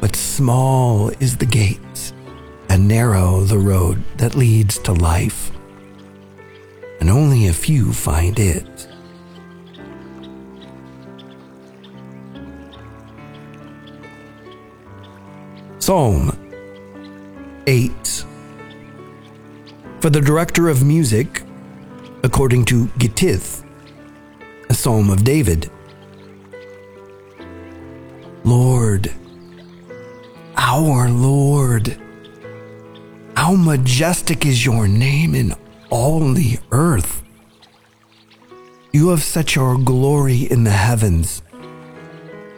But 0.00 0.16
small 0.16 1.10
is 1.20 1.36
the 1.36 1.46
gate, 1.46 2.12
and 2.68 2.88
narrow 2.88 3.40
the 3.40 3.58
road 3.58 4.02
that 4.16 4.34
leads 4.34 4.78
to 4.80 4.92
life, 4.92 5.50
and 7.00 7.10
only 7.10 7.46
a 7.48 7.52
few 7.52 7.92
find 7.92 8.38
it. 8.38 8.88
Psalm 15.78 16.45
8 17.68 18.24
For 19.98 20.08
the 20.08 20.20
director 20.20 20.68
of 20.68 20.84
music, 20.84 21.42
according 22.22 22.64
to 22.66 22.86
Gittith, 22.98 23.64
a 24.68 24.74
psalm 24.74 25.10
of 25.10 25.24
David. 25.24 25.68
Lord, 28.44 29.12
our 30.56 31.10
Lord, 31.10 32.00
how 33.36 33.56
majestic 33.56 34.46
is 34.46 34.64
your 34.64 34.86
name 34.86 35.34
in 35.34 35.52
all 35.90 36.32
the 36.32 36.60
earth. 36.70 37.24
You 38.92 39.08
have 39.08 39.24
set 39.24 39.56
your 39.56 39.76
glory 39.76 40.42
in 40.42 40.62
the 40.62 40.70
heavens. 40.70 41.42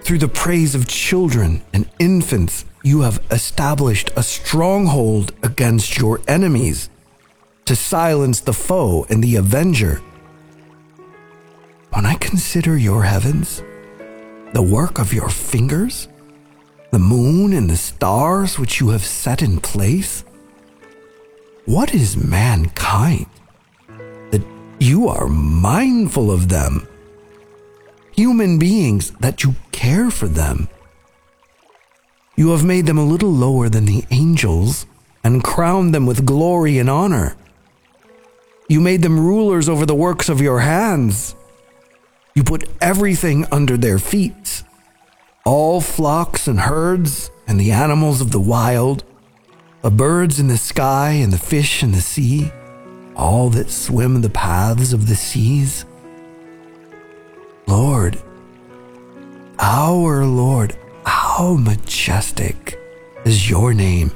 Through 0.03 0.19
the 0.19 0.29
praise 0.29 0.75
of 0.75 0.87
children 0.87 1.63
and 1.73 1.89
infants, 1.99 2.67
you 2.89 3.03
have 3.03 3.23
established 3.31 4.11
a 4.17 4.23
stronghold 4.23 5.33
against 5.43 5.99
your 5.99 6.23
enemies 6.27 6.89
to 7.67 7.77
silence 7.77 8.41
the 8.41 8.53
foe 8.55 9.05
and 9.11 9.23
the 9.23 9.37
avenger. 9.37 10.01
When 11.93 12.07
I 12.07 12.15
consider 12.15 12.79
your 12.79 13.03
heavens, 13.03 13.63
the 14.55 14.63
work 14.63 14.99
of 14.99 15.13
your 15.13 15.29
fingers, 15.29 16.09
the 16.91 16.99
moon 16.99 17.53
and 17.53 17.69
the 17.69 17.77
stars 17.77 18.59
which 18.59 18.81
you 18.81 18.89
have 18.89 19.05
set 19.05 19.43
in 19.43 19.61
place, 19.61 20.25
what 21.67 21.95
is 21.95 22.17
mankind 22.17 23.27
that 24.31 24.43
you 24.81 25.09
are 25.09 25.29
mindful 25.29 26.31
of 26.31 26.49
them? 26.49 26.89
Human 28.13 28.59
beings 28.59 29.11
that 29.21 29.45
you 29.45 29.55
care 29.73 30.11
for 30.11 30.27
them. 30.27 30.69
You 32.39 32.51
have 32.51 32.65
made 32.65 32.87
them 32.87 32.99
a 32.99 33.05
little 33.05 33.33
lower 33.33 33.69
than 33.69 33.85
the 33.85 34.05
angels 34.13 34.87
and 35.25 35.43
crowned 35.43 35.93
them 35.93 36.07
with 36.07 36.25
glory 36.25 36.79
and 36.79 36.89
honor. 36.89 37.37
You 38.69 38.81
made 38.81 39.03
them 39.03 39.19
rulers 39.19 39.69
over 39.69 39.85
the 39.85 39.97
works 40.07 40.29
of 40.29 40.41
your 40.41 40.61
hands. 40.61 41.35
You 42.37 42.45
put 42.45 42.71
everything 42.81 43.45
under 43.51 43.77
their 43.77 43.99
feet 43.99 44.63
all 45.49 45.81
flocks 45.81 46.47
and 46.47 46.61
herds, 46.61 47.31
and 47.47 47.59
the 47.59 47.71
animals 47.71 48.21
of 48.21 48.33
the 48.33 48.41
wild, 48.41 49.03
the 49.81 49.91
birds 49.91 50.39
in 50.39 50.49
the 50.49 50.59
sky 50.59 51.13
and 51.13 51.33
the 51.33 51.39
fish 51.39 51.83
in 51.83 51.91
the 51.93 52.03
sea, 52.03 52.53
all 53.17 53.49
that 53.49 53.71
swim 53.71 54.21
the 54.21 54.29
paths 54.29 54.93
of 54.93 55.09
the 55.09 55.17
seas. 55.17 55.87
Lord, 57.67 58.23
our 59.59 60.27
Lord, 60.27 60.77
how 61.09 61.55
majestic 61.55 62.79
is 63.25 63.49
your 63.49 63.73
name 63.73 64.11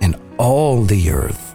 in 0.00 0.18
all 0.38 0.82
the 0.82 1.10
earth. 1.10 1.54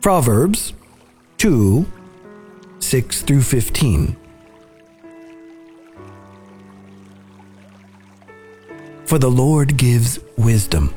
Proverbs 0.00 0.72
2 1.36 1.84
6 2.78 3.22
through 3.22 3.42
15. 3.42 4.16
For 9.04 9.18
the 9.18 9.30
Lord 9.30 9.76
gives 9.76 10.18
wisdom. 10.38 10.94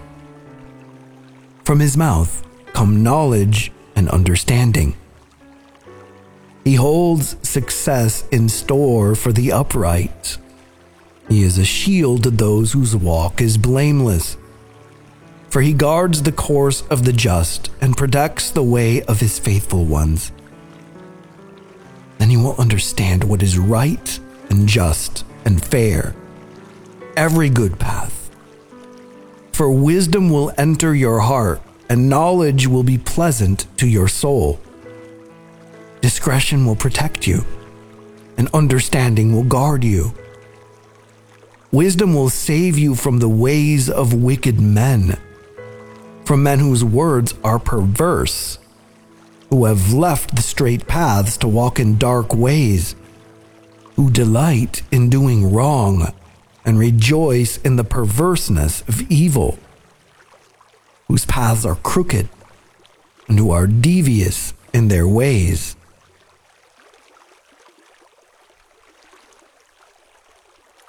From 1.65 1.81
his 1.81 1.97
mouth 1.97 2.47
come 2.71 3.03
knowledge 3.03 3.71
and 3.97 4.09
understanding. 4.09 4.95
He 6.63 6.75
holds 6.75 7.35
success 7.47 8.25
in 8.31 8.47
store 8.47 9.15
for 9.15 9.33
the 9.33 9.51
upright. 9.51 10.37
He 11.27 11.43
is 11.43 11.57
a 11.57 11.65
shield 11.65 12.23
to 12.23 12.31
those 12.31 12.71
whose 12.71 12.95
walk 12.95 13.41
is 13.41 13.57
blameless. 13.57 14.37
For 15.49 15.61
he 15.61 15.73
guards 15.73 16.23
the 16.23 16.31
course 16.31 16.81
of 16.89 17.05
the 17.05 17.13
just 17.13 17.69
and 17.81 17.97
protects 17.97 18.49
the 18.49 18.63
way 18.63 19.03
of 19.03 19.19
his 19.19 19.39
faithful 19.39 19.85
ones. 19.85 20.31
Then 22.17 22.31
you 22.31 22.39
will 22.39 22.55
understand 22.55 23.23
what 23.23 23.43
is 23.43 23.57
right 23.57 24.19
and 24.49 24.67
just 24.67 25.25
and 25.45 25.63
fair, 25.63 26.15
every 27.17 27.49
good 27.49 27.77
path. 27.77 28.31
For 29.51 29.69
wisdom 29.69 30.29
will 30.29 30.51
enter 30.57 30.95
your 30.95 31.19
heart, 31.19 31.61
and 31.89 32.09
knowledge 32.09 32.65
will 32.65 32.83
be 32.83 32.97
pleasant 32.97 33.67
to 33.77 33.87
your 33.87 34.07
soul. 34.07 34.59
Discretion 36.03 36.65
will 36.65 36.75
protect 36.75 37.27
you, 37.27 37.45
and 38.35 38.49
understanding 38.53 39.33
will 39.33 39.45
guard 39.45 39.85
you. 39.85 40.13
Wisdom 41.71 42.13
will 42.13 42.27
save 42.27 42.77
you 42.77 42.93
from 42.93 43.19
the 43.19 43.29
ways 43.29 43.89
of 43.89 44.13
wicked 44.13 44.59
men, 44.59 45.17
from 46.25 46.43
men 46.43 46.59
whose 46.59 46.83
words 46.83 47.33
are 47.41 47.57
perverse, 47.57 48.59
who 49.49 49.63
have 49.63 49.93
left 49.93 50.35
the 50.35 50.41
straight 50.41 50.87
paths 50.87 51.37
to 51.37 51.47
walk 51.47 51.79
in 51.79 51.97
dark 51.97 52.35
ways, 52.35 52.97
who 53.95 54.11
delight 54.11 54.81
in 54.91 55.09
doing 55.09 55.53
wrong 55.53 56.13
and 56.65 56.77
rejoice 56.77 57.55
in 57.59 57.77
the 57.77 57.85
perverseness 57.85 58.81
of 58.89 59.09
evil, 59.09 59.57
whose 61.07 61.23
paths 61.23 61.63
are 61.63 61.75
crooked 61.75 62.27
and 63.29 63.39
who 63.39 63.51
are 63.51 63.67
devious 63.67 64.53
in 64.73 64.89
their 64.89 65.07
ways. 65.07 65.77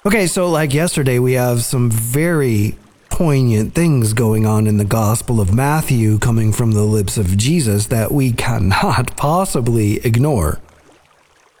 Okay, 0.05 0.27
so 0.27 0.49
like 0.51 0.71
yesterday, 0.71 1.17
we 1.17 1.33
have 1.33 1.63
some 1.63 1.89
very 1.89 2.77
poignant 3.09 3.73
things 3.73 4.13
going 4.13 4.45
on 4.45 4.67
in 4.67 4.77
the 4.77 4.85
Gospel 4.85 5.41
of 5.41 5.51
Matthew 5.51 6.19
coming 6.19 6.53
from 6.53 6.73
the 6.73 6.83
lips 6.83 7.17
of 7.17 7.35
Jesus 7.37 7.87
that 7.87 8.11
we 8.11 8.31
cannot 8.31 9.17
possibly 9.17 9.95
ignore. 10.05 10.59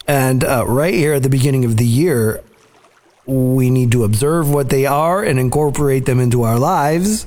And 0.07 0.43
uh, 0.43 0.63
right 0.67 0.93
here 0.93 1.13
at 1.15 1.23
the 1.23 1.29
beginning 1.29 1.65
of 1.65 1.77
the 1.77 1.87
year, 1.87 2.43
we 3.25 3.71
need 3.71 3.91
to 3.93 4.03
observe 4.03 4.53
what 4.53 4.69
they 4.69 4.85
are 4.85 5.23
and 5.23 5.39
incorporate 5.39 6.05
them 6.05 6.19
into 6.19 6.43
our 6.43 6.59
lives. 6.59 7.25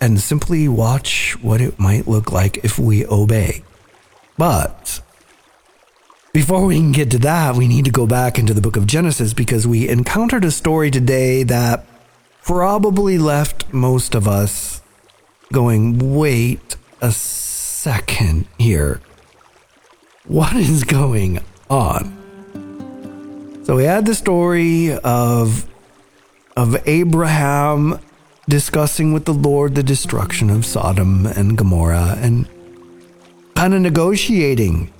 and 0.00 0.20
simply 0.20 0.68
watch 0.68 1.36
what 1.42 1.60
it 1.60 1.78
might 1.78 2.06
look 2.06 2.30
like 2.30 2.58
if 2.64 2.78
we 2.78 3.06
obey. 3.06 3.62
But 4.38 5.00
before 6.36 6.66
we 6.66 6.76
can 6.76 6.92
get 6.92 7.10
to 7.10 7.16
that, 7.16 7.56
we 7.56 7.66
need 7.66 7.86
to 7.86 7.90
go 7.90 8.06
back 8.06 8.38
into 8.38 8.52
the 8.52 8.60
book 8.60 8.76
of 8.76 8.86
Genesis 8.86 9.32
because 9.32 9.66
we 9.66 9.88
encountered 9.88 10.44
a 10.44 10.50
story 10.50 10.90
today 10.90 11.42
that 11.42 11.86
probably 12.42 13.16
left 13.16 13.72
most 13.72 14.14
of 14.14 14.28
us 14.28 14.82
going, 15.50 16.14
wait 16.14 16.76
a 17.00 17.10
second 17.10 18.46
here. 18.58 19.00
What 20.26 20.54
is 20.54 20.84
going 20.84 21.38
on? 21.70 23.62
So 23.64 23.76
we 23.76 23.84
had 23.84 24.04
the 24.04 24.14
story 24.14 24.92
of 24.92 25.66
of 26.54 26.76
Abraham 26.86 27.98
discussing 28.46 29.14
with 29.14 29.24
the 29.24 29.32
Lord 29.32 29.74
the 29.74 29.82
destruction 29.82 30.50
of 30.50 30.66
Sodom 30.66 31.24
and 31.24 31.56
Gomorrah 31.56 32.18
and 32.20 32.46
kind 33.54 33.72
of 33.72 33.80
negotiating 33.80 34.92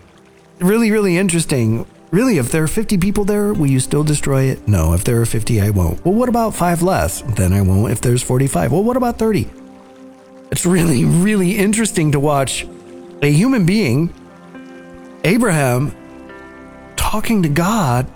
really, 0.58 0.90
really 0.90 1.16
interesting. 1.16 1.86
Really, 2.10 2.38
if 2.38 2.52
there 2.52 2.62
are 2.62 2.68
50 2.68 2.98
people 2.98 3.24
there, 3.24 3.52
will 3.52 3.66
you 3.66 3.80
still 3.80 4.04
destroy 4.04 4.44
it? 4.44 4.66
No. 4.68 4.92
If 4.92 5.04
there 5.04 5.20
are 5.20 5.26
50, 5.26 5.60
I 5.60 5.70
won't. 5.70 6.04
Well, 6.04 6.14
what 6.14 6.28
about 6.28 6.54
five 6.54 6.82
less? 6.82 7.22
Then 7.22 7.52
I 7.52 7.62
won't. 7.62 7.92
If 7.92 8.00
there's 8.00 8.22
45, 8.22 8.72
well, 8.72 8.84
what 8.84 8.96
about 8.96 9.18
30? 9.18 9.48
It's 10.50 10.64
really, 10.64 11.04
really 11.04 11.58
interesting 11.58 12.12
to 12.12 12.20
watch 12.20 12.66
a 13.22 13.30
human 13.30 13.66
being, 13.66 14.12
Abraham, 15.24 15.94
talking 16.96 17.42
to 17.42 17.48
God, 17.48 18.06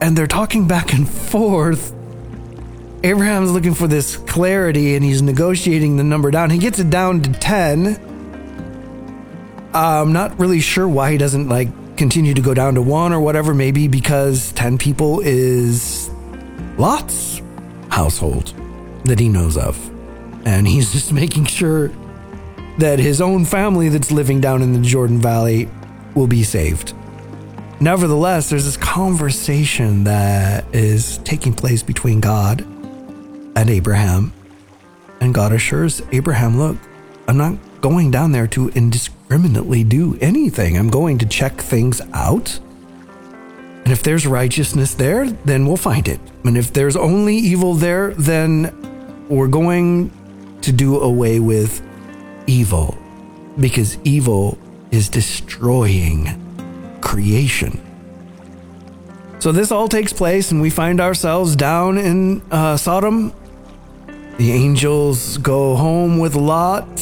and 0.00 0.16
they're 0.16 0.26
talking 0.26 0.66
back 0.68 0.92
and 0.92 1.08
forth. 1.08 1.92
Abraham's 3.02 3.50
looking 3.50 3.74
for 3.74 3.86
this 3.86 4.16
clarity 4.16 4.94
and 4.94 5.04
he's 5.04 5.22
negotiating 5.22 5.96
the 5.96 6.04
number 6.04 6.30
down. 6.30 6.50
He 6.50 6.58
gets 6.58 6.78
it 6.78 6.90
down 6.90 7.22
to 7.22 7.32
10 7.32 8.09
I'm 9.72 10.12
not 10.12 10.38
really 10.38 10.60
sure 10.60 10.88
why 10.88 11.12
he 11.12 11.18
doesn't 11.18 11.48
like 11.48 11.96
continue 11.96 12.34
to 12.34 12.42
go 12.42 12.54
down 12.54 12.74
to 12.74 12.82
one 12.82 13.12
or 13.12 13.20
whatever. 13.20 13.54
Maybe 13.54 13.86
because 13.86 14.52
10 14.52 14.78
people 14.78 15.20
is 15.20 16.10
Lot's 16.76 17.40
household 17.88 18.52
that 19.04 19.20
he 19.20 19.28
knows 19.28 19.56
of. 19.56 19.76
And 20.44 20.66
he's 20.66 20.92
just 20.94 21.12
making 21.12 21.44
sure 21.44 21.92
that 22.78 22.98
his 22.98 23.20
own 23.20 23.44
family 23.44 23.88
that's 23.88 24.10
living 24.10 24.40
down 24.40 24.62
in 24.62 24.72
the 24.72 24.80
Jordan 24.80 25.18
Valley 25.18 25.68
will 26.14 26.26
be 26.26 26.42
saved. 26.42 26.94
Nevertheless, 27.78 28.50
there's 28.50 28.64
this 28.64 28.76
conversation 28.76 30.04
that 30.04 30.64
is 30.74 31.18
taking 31.18 31.54
place 31.54 31.82
between 31.82 32.20
God 32.20 32.62
and 33.56 33.70
Abraham. 33.70 34.32
And 35.20 35.32
God 35.32 35.52
assures 35.52 36.02
Abraham, 36.12 36.58
look, 36.58 36.76
I'm 37.28 37.36
not 37.36 37.54
going 37.80 38.10
down 38.10 38.32
there 38.32 38.46
to 38.48 38.68
indiscriminately 38.70 39.19
do 39.30 40.18
anything. 40.20 40.76
I'm 40.76 40.90
going 40.90 41.18
to 41.18 41.26
check 41.26 41.60
things 41.60 42.00
out. 42.12 42.58
And 43.84 43.88
if 43.88 44.02
there's 44.02 44.26
righteousness 44.26 44.94
there, 44.94 45.30
then 45.30 45.66
we'll 45.66 45.76
find 45.76 46.08
it. 46.08 46.20
And 46.44 46.56
if 46.56 46.72
there's 46.72 46.96
only 46.96 47.36
evil 47.36 47.74
there, 47.74 48.14
then 48.14 49.26
we're 49.28 49.48
going 49.48 50.10
to 50.62 50.72
do 50.72 51.00
away 51.00 51.40
with 51.40 51.82
evil 52.46 52.98
because 53.58 53.98
evil 54.04 54.58
is 54.90 55.08
destroying 55.08 56.28
creation. 57.00 57.80
So 59.38 59.52
this 59.52 59.72
all 59.72 59.88
takes 59.88 60.12
place, 60.12 60.50
and 60.50 60.60
we 60.60 60.70
find 60.70 61.00
ourselves 61.00 61.56
down 61.56 61.96
in 61.96 62.42
uh, 62.50 62.76
Sodom. 62.76 63.32
The 64.36 64.52
angels 64.52 65.38
go 65.38 65.76
home 65.76 66.18
with 66.18 66.34
Lot 66.34 67.00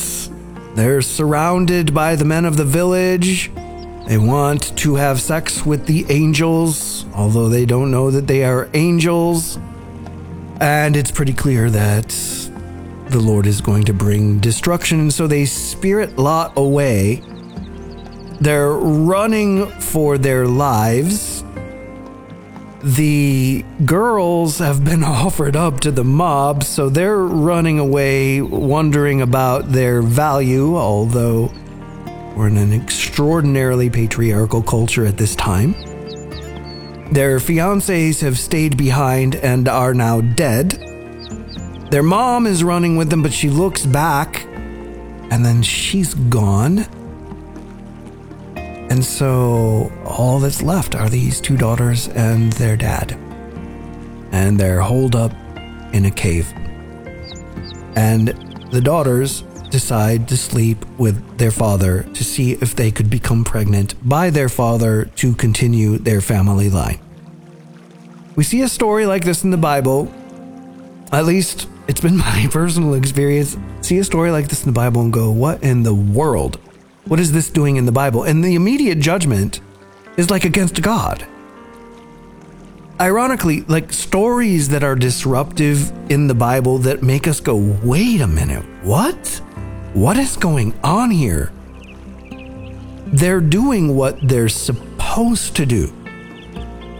they're 0.74 1.02
surrounded 1.02 1.92
by 1.92 2.16
the 2.16 2.24
men 2.24 2.44
of 2.44 2.56
the 2.56 2.64
village. 2.64 3.50
They 4.06 4.18
want 4.18 4.76
to 4.78 4.94
have 4.94 5.20
sex 5.20 5.66
with 5.66 5.86
the 5.86 6.06
angels, 6.08 7.04
although 7.14 7.48
they 7.48 7.66
don't 7.66 7.90
know 7.90 8.10
that 8.10 8.26
they 8.26 8.44
are 8.44 8.68
angels. 8.74 9.58
And 10.60 10.96
it's 10.96 11.10
pretty 11.10 11.34
clear 11.34 11.68
that 11.70 12.08
the 13.10 13.20
Lord 13.20 13.46
is 13.46 13.60
going 13.60 13.84
to 13.84 13.92
bring 13.92 14.38
destruction. 14.38 15.10
So 15.10 15.26
they 15.26 15.44
spirit 15.44 16.18
Lot 16.18 16.52
away. 16.56 17.22
They're 18.40 18.72
running 18.72 19.66
for 19.66 20.16
their 20.16 20.46
lives 20.46 21.37
the 22.82 23.64
girls 23.84 24.58
have 24.58 24.84
been 24.84 25.04
offered 25.04 25.56
up 25.56 25.80
to 25.80 25.90
the 25.90 26.04
mob, 26.04 26.62
so 26.62 26.88
they're 26.88 27.18
running 27.18 27.78
away, 27.78 28.40
wondering 28.40 29.20
about 29.22 29.72
their 29.72 30.02
value, 30.02 30.76
although 30.76 31.52
we're 32.36 32.48
in 32.48 32.56
an 32.56 32.72
extraordinarily 32.72 33.90
patriarchal 33.90 34.62
culture 34.62 35.04
at 35.04 35.16
this 35.16 35.34
time. 35.34 35.72
Their 37.12 37.38
fiancés 37.38 38.20
have 38.20 38.38
stayed 38.38 38.76
behind 38.76 39.34
and 39.36 39.66
are 39.66 39.94
now 39.94 40.20
dead. 40.20 40.72
Their 41.90 42.02
mom 42.02 42.46
is 42.46 42.62
running 42.62 42.96
with 42.96 43.08
them, 43.08 43.22
but 43.22 43.32
she 43.32 43.48
looks 43.48 43.86
back 43.86 44.44
and 45.30 45.44
then 45.44 45.62
she's 45.62 46.14
gone. 46.14 46.86
And 48.90 49.04
so 49.04 49.92
all 50.04 50.38
that's 50.38 50.62
left 50.62 50.94
are 50.94 51.08
these 51.08 51.40
two 51.40 51.56
daughters 51.56 52.08
and 52.08 52.52
their 52.54 52.76
dad. 52.76 53.12
And 54.32 54.58
they're 54.58 54.80
holed 54.80 55.14
up 55.14 55.32
in 55.92 56.06
a 56.06 56.10
cave. 56.10 56.52
And 57.96 58.28
the 58.70 58.80
daughters 58.80 59.42
decide 59.70 60.26
to 60.28 60.36
sleep 60.36 60.84
with 60.98 61.38
their 61.38 61.50
father 61.50 62.04
to 62.14 62.24
see 62.24 62.52
if 62.52 62.74
they 62.74 62.90
could 62.90 63.10
become 63.10 63.44
pregnant 63.44 63.94
by 64.08 64.30
their 64.30 64.48
father 64.48 65.04
to 65.16 65.34
continue 65.34 65.98
their 65.98 66.20
family 66.20 66.70
line. 66.70 66.98
We 68.36 68.44
see 68.44 68.62
a 68.62 68.68
story 68.68 69.04
like 69.04 69.24
this 69.24 69.44
in 69.44 69.50
the 69.50 69.56
Bible. 69.56 70.12
At 71.12 71.26
least 71.26 71.68
it's 71.88 72.00
been 72.00 72.16
my 72.28 72.48
personal 72.50 72.94
experience. 72.94 73.56
See 73.82 73.98
a 73.98 74.04
story 74.04 74.30
like 74.30 74.48
this 74.48 74.64
in 74.64 74.72
the 74.72 74.78
Bible 74.78 75.02
and 75.02 75.12
go, 75.12 75.30
what 75.30 75.62
in 75.62 75.82
the 75.82 75.94
world 75.94 76.58
what 77.08 77.18
is 77.18 77.32
this 77.32 77.50
doing 77.50 77.76
in 77.76 77.86
the 77.86 77.92
Bible? 77.92 78.22
And 78.22 78.44
the 78.44 78.54
immediate 78.54 79.00
judgment 79.00 79.60
is 80.16 80.30
like 80.30 80.44
against 80.44 80.80
God. 80.82 81.26
Ironically, 83.00 83.62
like 83.62 83.92
stories 83.92 84.68
that 84.70 84.82
are 84.82 84.94
disruptive 84.94 85.90
in 86.10 86.26
the 86.26 86.34
Bible 86.34 86.78
that 86.78 87.02
make 87.02 87.26
us 87.26 87.40
go, 87.40 87.56
wait 87.82 88.20
a 88.20 88.26
minute, 88.26 88.64
what? 88.82 89.40
What 89.94 90.16
is 90.16 90.36
going 90.36 90.78
on 90.84 91.10
here? 91.10 91.52
They're 93.06 93.40
doing 93.40 93.96
what 93.96 94.18
they're 94.28 94.48
supposed 94.48 95.56
to 95.56 95.64
do. 95.64 95.92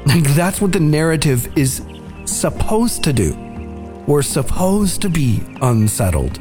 Like, 0.07 0.25
that's 0.35 0.61
what 0.61 0.73
the 0.73 0.81
narrative 0.81 1.59
is 1.59 1.83
supposed 2.25 3.05
to 3.05 3.13
do. 3.13 3.35
We're 4.07 4.23
supposed 4.23 5.03
to 5.03 5.11
be 5.11 5.43
unsettled. 5.61 6.41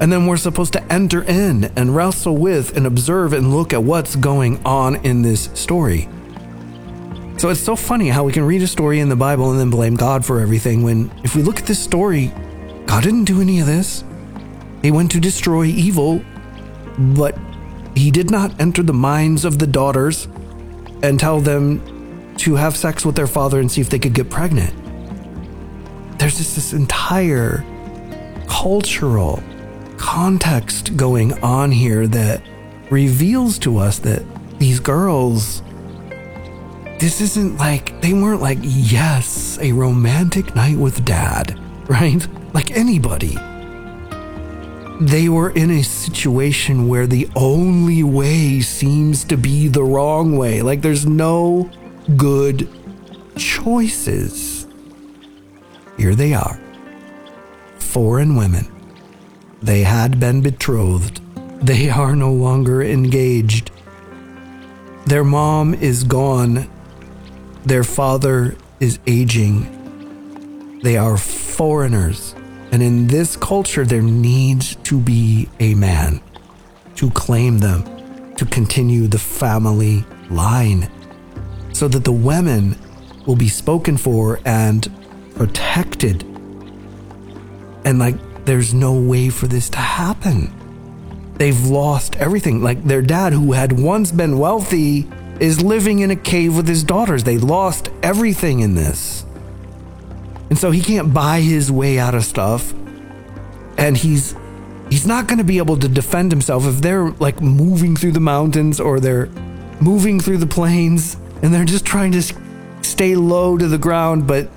And 0.00 0.12
then 0.12 0.26
we're 0.26 0.36
supposed 0.36 0.72
to 0.74 0.92
enter 0.92 1.22
in 1.22 1.64
and 1.76 1.94
wrestle 1.94 2.36
with 2.36 2.76
and 2.76 2.86
observe 2.86 3.32
and 3.32 3.52
look 3.52 3.72
at 3.72 3.82
what's 3.82 4.14
going 4.14 4.64
on 4.64 4.96
in 5.04 5.22
this 5.22 5.50
story. 5.54 6.08
So 7.38 7.50
it's 7.50 7.60
so 7.60 7.76
funny 7.76 8.08
how 8.08 8.24
we 8.24 8.32
can 8.32 8.44
read 8.44 8.62
a 8.62 8.66
story 8.66 9.00
in 9.00 9.08
the 9.08 9.16
Bible 9.16 9.50
and 9.50 9.60
then 9.60 9.70
blame 9.70 9.94
God 9.94 10.24
for 10.24 10.40
everything 10.40 10.82
when, 10.82 11.10
if 11.22 11.36
we 11.36 11.42
look 11.42 11.58
at 11.58 11.66
this 11.66 11.82
story, 11.82 12.32
God 12.86 13.02
didn't 13.02 13.24
do 13.24 13.40
any 13.40 13.60
of 13.60 13.66
this. 13.66 14.02
He 14.82 14.90
went 14.90 15.10
to 15.12 15.20
destroy 15.20 15.64
evil, 15.64 16.22
but 16.98 17.36
he 17.94 18.10
did 18.10 18.30
not 18.30 18.60
enter 18.60 18.82
the 18.82 18.92
minds 18.92 19.44
of 19.44 19.58
the 19.58 19.66
daughters 19.66 20.26
and 21.02 21.18
tell 21.18 21.40
them 21.40 22.34
to 22.38 22.54
have 22.54 22.76
sex 22.76 23.04
with 23.04 23.16
their 23.16 23.26
father 23.26 23.60
and 23.60 23.70
see 23.70 23.80
if 23.80 23.90
they 23.90 23.98
could 23.98 24.14
get 24.14 24.30
pregnant. 24.30 24.74
There's 26.18 26.38
just 26.38 26.54
this 26.54 26.72
entire 26.72 27.64
cultural 28.48 29.42
context 29.98 30.96
going 30.96 31.32
on 31.42 31.70
here 31.70 32.06
that 32.06 32.42
reveals 32.90 33.58
to 33.58 33.78
us 33.78 33.98
that 33.98 34.22
these 34.58 34.80
girls 34.80 35.62
this 36.98 37.20
isn't 37.20 37.58
like 37.58 38.00
they 38.00 38.12
weren't 38.12 38.40
like 38.40 38.58
yes 38.62 39.58
a 39.60 39.70
romantic 39.72 40.54
night 40.54 40.76
with 40.76 41.04
dad 41.04 41.58
right? 41.88 42.26
Like 42.54 42.70
anybody. 42.72 43.36
They 45.00 45.28
were 45.28 45.50
in 45.50 45.70
a 45.70 45.82
situation 45.82 46.88
where 46.88 47.06
the 47.06 47.28
only 47.34 48.02
way 48.02 48.60
seems 48.60 49.24
to 49.24 49.36
be 49.36 49.68
the 49.68 49.82
wrong 49.82 50.36
way. 50.36 50.60
Like 50.60 50.82
there's 50.82 51.06
no 51.06 51.70
good 52.16 52.68
choices. 53.36 54.66
Here 55.96 56.14
they 56.14 56.34
are 56.34 56.60
foreign 57.78 58.36
women 58.36 58.66
they 59.62 59.82
had 59.82 60.20
been 60.20 60.40
betrothed. 60.40 61.20
They 61.64 61.90
are 61.90 62.14
no 62.14 62.32
longer 62.32 62.82
engaged. 62.82 63.70
Their 65.06 65.24
mom 65.24 65.74
is 65.74 66.04
gone. 66.04 66.68
Their 67.64 67.84
father 67.84 68.56
is 68.80 68.98
aging. 69.06 70.80
They 70.82 70.96
are 70.96 71.16
foreigners 71.16 72.34
And 72.70 72.82
in 72.82 73.06
this 73.06 73.36
culture, 73.36 73.84
there 73.84 74.02
needs 74.02 74.76
to 74.84 75.00
be 75.00 75.48
a 75.58 75.74
man 75.74 76.20
to 76.96 77.10
claim 77.10 77.58
them, 77.58 78.34
to 78.34 78.44
continue 78.44 79.06
the 79.06 79.18
family 79.18 80.04
line, 80.30 80.90
so 81.72 81.88
that 81.88 82.04
the 82.04 82.12
women 82.12 82.76
will 83.26 83.36
be 83.36 83.48
spoken 83.48 83.96
for 83.96 84.40
and 84.44 84.86
protected. 85.36 86.22
And 87.84 87.98
like, 87.98 88.16
there's 88.48 88.72
no 88.72 88.94
way 88.94 89.28
for 89.28 89.46
this 89.46 89.68
to 89.68 89.78
happen. 89.78 90.50
They've 91.34 91.66
lost 91.66 92.16
everything. 92.16 92.62
Like, 92.62 92.82
their 92.82 93.02
dad, 93.02 93.34
who 93.34 93.52
had 93.52 93.78
once 93.78 94.10
been 94.10 94.38
wealthy, 94.38 95.06
is 95.38 95.62
living 95.62 95.98
in 95.98 96.10
a 96.10 96.16
cave 96.16 96.56
with 96.56 96.66
his 96.66 96.82
daughters. 96.82 97.24
They 97.24 97.36
lost 97.36 97.90
everything 98.02 98.60
in 98.60 98.74
this. 98.74 99.26
And 100.48 100.58
so 100.58 100.70
he 100.70 100.80
can't 100.80 101.12
buy 101.12 101.40
his 101.40 101.70
way 101.70 101.98
out 101.98 102.14
of 102.14 102.24
stuff. 102.24 102.72
And 103.76 103.96
he's 103.96 104.34
he's 104.88 105.06
not 105.06 105.26
going 105.26 105.38
to 105.38 105.44
be 105.44 105.58
able 105.58 105.76
to 105.76 105.88
defend 105.88 106.32
himself 106.32 106.66
if 106.66 106.80
they're 106.80 107.10
like 107.10 107.42
moving 107.42 107.94
through 107.96 108.12
the 108.12 108.20
mountains 108.20 108.80
or 108.80 108.98
they're 108.98 109.26
moving 109.80 110.18
through 110.18 110.38
the 110.38 110.46
plains 110.46 111.16
and 111.42 111.52
they're 111.52 111.66
just 111.66 111.84
trying 111.84 112.12
to 112.12 112.22
stay 112.80 113.14
low 113.14 113.58
to 113.58 113.68
the 113.68 113.76
ground 113.78 114.26
but 114.26 114.48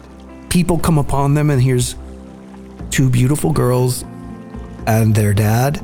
people 0.49 0.79
come 0.79 0.97
upon 0.97 1.33
them 1.33 1.49
and 1.49 1.61
here's 1.61 1.95
two 2.91 3.09
beautiful 3.09 3.51
girls 3.51 4.03
and 4.87 5.15
their 5.15 5.33
dad 5.33 5.83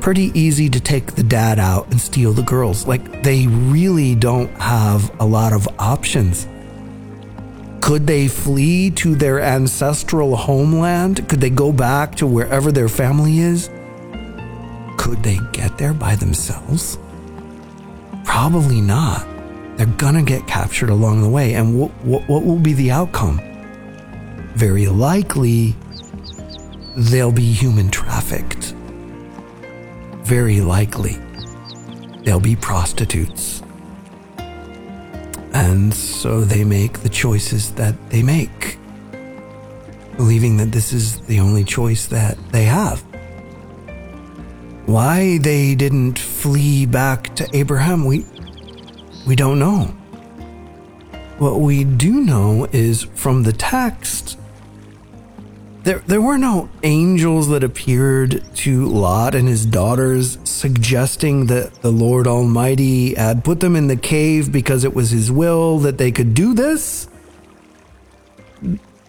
pretty 0.00 0.30
easy 0.38 0.68
to 0.68 0.80
take 0.80 1.12
the 1.12 1.22
dad 1.22 1.58
out 1.58 1.86
and 1.90 2.00
steal 2.00 2.32
the 2.32 2.42
girls 2.42 2.86
like 2.86 3.22
they 3.22 3.46
really 3.46 4.14
don't 4.14 4.50
have 4.60 5.10
a 5.20 5.24
lot 5.24 5.52
of 5.52 5.68
options 5.78 6.46
could 7.90 8.06
they 8.06 8.28
flee 8.28 8.90
to 8.92 9.16
their 9.16 9.40
ancestral 9.40 10.36
homeland? 10.36 11.28
Could 11.28 11.40
they 11.40 11.50
go 11.50 11.72
back 11.72 12.14
to 12.16 12.26
wherever 12.26 12.70
their 12.70 12.88
family 12.88 13.40
is? 13.40 13.68
Could 14.96 15.22
they 15.24 15.38
get 15.52 15.76
there 15.76 15.92
by 15.92 16.14
themselves? 16.14 16.98
Probably 18.24 18.80
not. 18.80 19.26
They're 19.76 19.86
gonna 19.86 20.22
get 20.22 20.46
captured 20.46 20.90
along 20.90 21.22
the 21.22 21.28
way. 21.28 21.54
And 21.54 21.76
what, 21.76 21.90
what, 22.04 22.44
will 22.44 22.58
be 22.58 22.74
the 22.74 22.90
outcome? 22.90 23.40
Very 24.54 24.86
likely, 24.86 25.74
they'll 26.96 27.32
be 27.32 27.52
human 27.52 27.90
trafficked. 27.90 28.74
Very 30.22 30.60
likely, 30.60 31.18
they'll 32.24 32.40
be 32.40 32.56
prostitutes. 32.56 33.62
And 35.52 35.92
so 35.92 36.42
they 36.42 36.64
make 36.64 37.00
the 37.00 37.08
choices 37.08 37.72
that 37.72 37.94
they 38.10 38.22
make, 38.22 38.78
believing 40.16 40.56
that 40.58 40.72
this 40.72 40.92
is 40.92 41.20
the 41.20 41.40
only 41.40 41.64
choice 41.64 42.06
that 42.06 42.38
they 42.52 42.64
have. 42.64 43.00
Why 44.86 45.38
they 45.38 45.74
didn't 45.74 46.18
flee 46.18 46.86
back 46.86 47.34
to 47.36 47.48
Abraham, 47.56 48.04
we, 48.04 48.24
we 49.26 49.36
don't 49.36 49.58
know. 49.58 49.94
What 51.38 51.60
we 51.60 51.84
do 51.84 52.20
know 52.20 52.66
is 52.72 53.04
from 53.14 53.44
the 53.44 53.52
text 53.52 54.39
there, 55.82 56.00
there 56.00 56.20
were 56.20 56.36
no 56.36 56.68
angels 56.82 57.48
that 57.48 57.64
appeared 57.64 58.44
to 58.56 58.86
Lot 58.86 59.34
and 59.34 59.48
his 59.48 59.64
daughters 59.64 60.38
suggesting 60.44 61.46
that 61.46 61.74
the 61.82 61.90
Lord 61.90 62.26
Almighty 62.26 63.14
had 63.14 63.44
put 63.44 63.60
them 63.60 63.74
in 63.76 63.86
the 63.86 63.96
cave 63.96 64.52
because 64.52 64.84
it 64.84 64.94
was 64.94 65.10
his 65.10 65.32
will 65.32 65.78
that 65.78 65.96
they 65.96 66.12
could 66.12 66.34
do 66.34 66.54
this. 66.54 67.08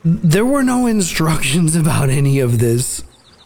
There 0.04 0.46
were 0.46 0.64
no 0.64 0.88
instructions 0.88 1.76
about 1.82 2.10
any 2.10 2.40
of 2.40 2.60
this 2.60 3.04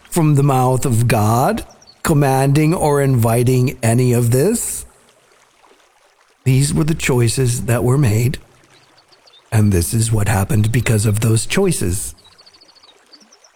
from 0.09 0.35
the 0.35 0.43
mouth 0.43 0.85
of 0.85 1.07
God, 1.07 1.65
commanding 2.03 2.73
or 2.73 3.01
inviting 3.01 3.77
any 3.83 4.13
of 4.13 4.31
this. 4.31 4.85
These 6.45 6.73
were 6.73 6.85
the 6.85 6.95
choices 6.95 7.65
that 7.65 7.83
were 7.83 7.97
made, 7.97 8.37
and 9.51 9.73
this 9.73 9.93
is 9.93 10.11
what 10.11 10.27
happened 10.27 10.71
because 10.71 11.05
of 11.05 11.19
those 11.19 11.45
choices. 11.45 12.14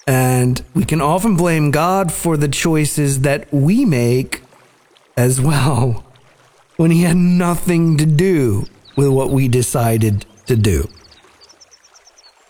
And 0.09 0.63
we 0.73 0.85
can 0.85 1.01
often 1.01 1.35
blame 1.35 1.69
God 1.69 2.11
for 2.11 2.35
the 2.35 2.47
choices 2.47 3.21
that 3.21 3.47
we 3.53 3.85
make 3.85 4.41
as 5.15 5.39
well 5.39 6.03
when 6.77 6.89
He 6.89 7.03
had 7.03 7.15
nothing 7.15 7.95
to 7.97 8.07
do 8.07 8.65
with 8.95 9.09
what 9.09 9.29
we 9.29 9.47
decided 9.47 10.25
to 10.47 10.55
do. 10.55 10.89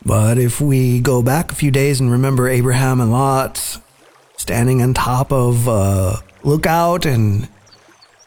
But 0.05 0.37
if 0.37 0.61
we 0.61 1.01
go 1.01 1.21
back 1.21 1.51
a 1.51 1.55
few 1.55 1.69
days 1.69 1.99
and 1.99 2.09
remember 2.09 2.47
Abraham 2.47 3.01
and 3.01 3.11
Lot 3.11 3.81
standing 4.37 4.81
on 4.81 4.93
top 4.93 5.33
of 5.33 5.67
a 5.67 6.23
lookout 6.43 7.05
and 7.05 7.49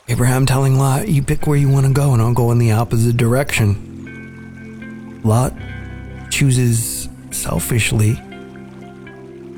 Abraham 0.08 0.44
telling 0.44 0.76
Lot, 0.76 1.08
You 1.08 1.22
pick 1.22 1.46
where 1.46 1.56
you 1.56 1.70
want 1.70 1.86
to 1.86 1.92
go 1.94 2.12
and 2.12 2.20
I'll 2.20 2.34
go 2.34 2.50
in 2.50 2.58
the 2.58 2.72
opposite 2.72 3.16
direction. 3.16 5.22
Lot 5.24 5.54
chooses 6.28 7.08
selfishly 7.30 8.20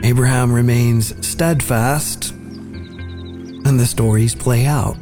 Abraham 0.03 0.53
remains 0.53 1.27
steadfast, 1.27 2.33
and 2.33 3.81
the 3.81 3.87
stories 3.87 4.35
play 4.35 4.67
out, 4.67 4.97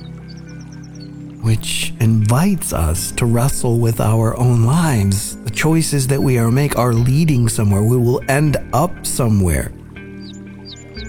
which 1.43 1.93
invites 1.99 2.73
us 2.73 3.11
to 3.13 3.27
wrestle 3.27 3.79
with 3.81 4.01
our 4.01 4.37
own 4.37 4.65
lives. 4.65 5.37
The 5.45 5.51
choices 5.51 6.07
that 6.09 6.23
we 6.23 6.39
are 6.39 6.51
make 6.51 6.79
are 6.79 6.93
leading 6.93 7.49
somewhere. 7.49 7.83
We 7.83 7.97
will 7.97 8.23
end 8.29 8.57
up 8.73 9.05
somewhere. 9.05 9.73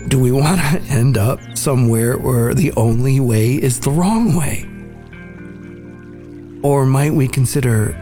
Do 0.07 0.19
we 0.19 0.31
want 0.31 0.59
to 0.59 0.81
end 0.89 1.17
up 1.17 1.39
somewhere 1.55 2.17
where 2.17 2.53
the 2.53 2.71
only 2.73 3.19
way 3.19 3.53
is 3.53 3.79
the 3.79 3.91
wrong 3.91 4.35
way? 4.35 4.69
Or 6.63 6.85
might 6.85 7.13
we 7.13 7.27
consider 7.27 7.93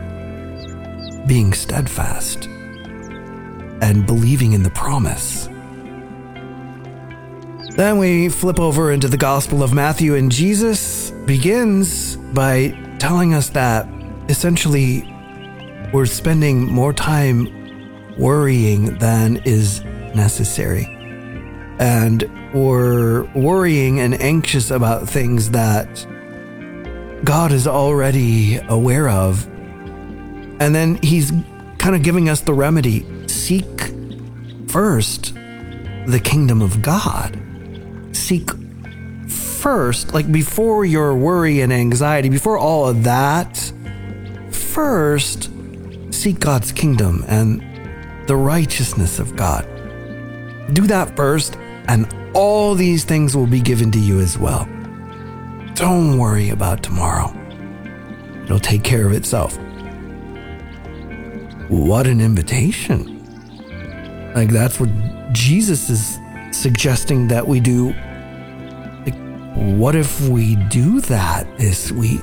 being 1.28 1.54
steadfast 1.54 2.48
and 3.82 4.06
believing 4.06 4.54
in 4.54 4.64
the 4.64 4.70
promise? 4.70 5.50
Then 7.76 7.98
we 7.98 8.28
flip 8.28 8.60
over 8.60 8.92
into 8.92 9.08
the 9.08 9.18
Gospel 9.18 9.64
of 9.64 9.74
Matthew, 9.74 10.16
and 10.16 10.30
Jesus 10.30 11.12
begins 11.26 12.18
by 12.18 12.78
telling 13.00 13.34
us 13.34 13.50
that 13.52 13.88
essentially 14.28 15.08
we're 15.94 16.06
spending 16.06 16.66
more 16.66 16.92
time 16.92 17.48
worrying 18.18 18.98
than 18.98 19.38
is 19.46 19.84
necessary. 20.14 20.86
And 21.80 22.30
we're 22.54 23.24
worrying 23.34 24.02
and 24.02 24.20
anxious 24.22 24.70
about 24.70 25.08
things 25.08 25.52
that 25.52 26.06
God 27.24 27.54
is 27.54 27.68
already 27.68 28.58
aware 28.68 29.08
of. 29.08 29.48
And 30.60 30.76
then 30.76 31.00
He's 31.02 31.32
kind 31.78 31.96
of 31.96 32.04
giving 32.04 32.28
us 32.28 32.42
the 32.42 32.54
remedy 32.54 33.06
seek 33.28 33.94
first 34.68 35.34
the 36.06 36.20
kingdom 36.22 36.62
of 36.62 36.82
God 36.82 37.41
seek 38.22 38.50
first, 39.28 40.14
like 40.14 40.32
before 40.32 40.86
your 40.86 41.16
worry 41.16 41.62
and 41.62 41.72
anxiety, 41.72 42.30
before 42.30 42.58
all 42.58 42.88
of 42.88 43.04
that, 43.04 43.58
first 44.52 45.50
seek 46.12 46.40
God's 46.40 46.72
kingdom 46.72 47.24
and 47.28 47.62
the 48.28 48.36
righteousness 48.36 49.20
of 49.20 49.36
God. 49.36 49.68
Do 50.74 50.88
that 50.88 51.16
first, 51.16 51.58
and 51.88 52.08
all 52.34 52.76
these 52.76 53.04
things 53.04 53.36
will 53.36 53.48
be 53.48 53.60
given 53.60 53.92
to 53.92 54.00
you 54.00 54.20
as 54.20 54.38
well. 54.38 54.68
Don't 55.76 56.18
worry 56.18 56.50
about 56.50 56.84
tomorrow, 56.84 57.36
it'll 58.44 58.60
take 58.60 58.84
care 58.84 59.06
of 59.06 59.14
itself. 59.14 59.58
What 61.70 62.08
an 62.08 62.22
invitation! 62.22 63.18
Like, 64.34 64.50
that's 64.50 64.80
what 64.80 64.90
Jesus 65.34 65.90
is 65.90 66.20
suggesting 66.52 67.28
that 67.30 67.48
we 67.48 67.60
do 67.60 67.94
what 69.62 69.96
if 69.96 70.28
we 70.28 70.56
do 70.56 71.02
that 71.02 71.46
this 71.60 71.92
week? 71.92 72.22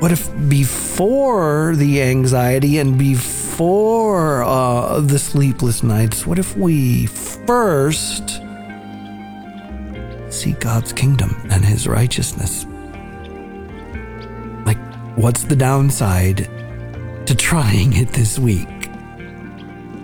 What 0.00 0.10
if 0.10 0.28
before 0.48 1.76
the 1.76 2.02
anxiety 2.02 2.78
and 2.78 2.98
before 2.98 4.42
uh, 4.42 4.98
the 5.00 5.18
sleepless 5.18 5.84
nights, 5.84 6.26
what 6.26 6.40
if 6.40 6.56
we 6.56 7.06
first 7.06 8.40
seek 10.28 10.58
God's 10.58 10.92
kingdom 10.92 11.40
and 11.50 11.64
His 11.64 11.86
righteousness? 11.86 12.66
Like, 14.66 14.78
what's 15.16 15.44
the 15.44 15.54
downside 15.56 16.48
to 17.26 17.34
trying 17.36 17.92
it 17.92 18.08
this 18.08 18.40
week? 18.40 18.68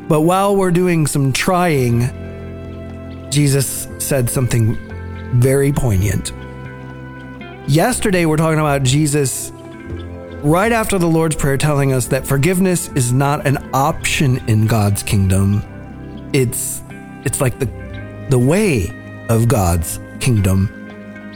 But 0.08 0.20
while 0.20 0.54
we're 0.54 0.70
doing 0.70 1.08
some 1.08 1.32
trying, 1.32 2.12
Jesus 3.30 3.88
said 3.98 4.30
something 4.30 4.78
very 5.34 5.72
poignant. 5.72 6.32
Yesterday, 7.68 8.26
we're 8.26 8.36
talking 8.36 8.60
about 8.60 8.82
Jesus 8.82 9.50
right 10.42 10.72
after 10.72 10.98
the 10.98 11.06
Lord's 11.06 11.34
Prayer 11.34 11.56
telling 11.56 11.92
us 11.92 12.06
that 12.06 12.26
forgiveness 12.26 12.88
is 12.88 13.12
not 13.12 13.46
an 13.46 13.58
option 13.74 14.38
in 14.48 14.66
God's 14.66 15.02
kingdom, 15.02 15.62
it's 16.32 16.82
it's 17.24 17.40
like 17.40 17.58
the 17.58 17.66
the 18.30 18.38
way 18.38 18.92
of 19.28 19.48
God's 19.48 19.98
kingdom. 20.20 20.70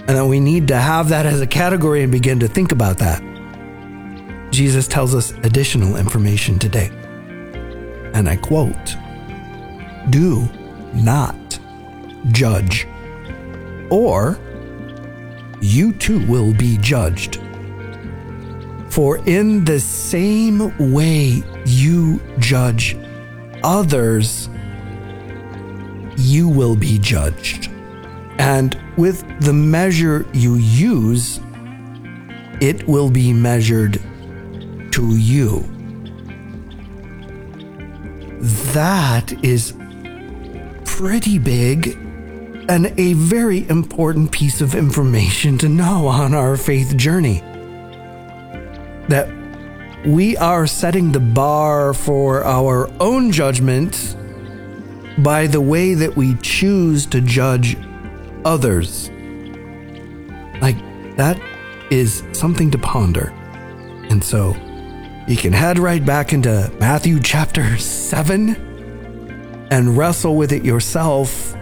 And 0.06 0.16
that 0.16 0.26
we 0.26 0.40
need 0.40 0.68
to 0.68 0.76
have 0.76 1.08
that 1.10 1.26
as 1.26 1.40
a 1.40 1.46
category 1.46 2.02
and 2.02 2.10
begin 2.10 2.40
to 2.40 2.48
think 2.48 2.72
about 2.72 2.98
that. 2.98 3.22
Jesus 4.50 4.88
tells 4.88 5.14
us 5.14 5.32
additional 5.44 5.96
information 5.96 6.58
today. 6.58 6.90
And 8.14 8.28
I 8.28 8.36
quote 8.36 8.96
Do 10.10 10.48
not 10.92 11.58
judge, 12.32 12.86
or 13.90 14.38
you 15.60 15.92
too 15.92 16.24
will 16.26 16.54
be 16.54 16.78
judged. 16.78 17.40
For 18.88 19.18
in 19.26 19.64
the 19.64 19.78
same 19.78 20.92
way 20.92 21.42
you 21.64 22.20
judge 22.38 22.96
others, 23.62 24.48
you 26.16 26.48
will 26.48 26.76
be 26.76 26.98
judged. 26.98 27.70
And 28.38 28.80
with 28.96 29.22
the 29.40 29.52
measure 29.52 30.26
you 30.32 30.54
use, 30.54 31.40
it 32.60 32.86
will 32.88 33.10
be 33.10 33.32
measured 33.32 34.00
to 34.92 35.16
you. 35.16 35.64
That 38.72 39.32
is 39.44 39.74
pretty 40.84 41.38
big 41.38 41.99
and 42.70 42.94
a 43.00 43.14
very 43.14 43.68
important 43.68 44.30
piece 44.30 44.60
of 44.60 44.76
information 44.76 45.58
to 45.58 45.68
know 45.68 46.06
on 46.06 46.32
our 46.32 46.56
faith 46.56 46.96
journey. 46.96 47.40
That 49.08 49.28
we 50.06 50.36
are 50.36 50.68
setting 50.68 51.10
the 51.10 51.18
bar 51.18 51.92
for 51.92 52.44
our 52.44 52.88
own 53.00 53.32
judgment 53.32 54.16
by 55.18 55.48
the 55.48 55.60
way 55.60 55.94
that 55.94 56.16
we 56.16 56.36
choose 56.36 57.06
to 57.06 57.20
judge 57.20 57.76
others. 58.44 59.10
Like, 60.62 60.78
that 61.16 61.42
is 61.90 62.22
something 62.32 62.70
to 62.70 62.78
ponder. 62.78 63.30
And 64.10 64.22
so, 64.22 64.54
you 65.26 65.36
can 65.36 65.52
head 65.52 65.76
right 65.76 66.06
back 66.06 66.32
into 66.32 66.72
Matthew 66.78 67.18
chapter 67.18 67.78
7 67.78 69.66
and 69.72 69.98
wrestle 69.98 70.36
with 70.36 70.52
it 70.52 70.64
yourself. 70.64 71.56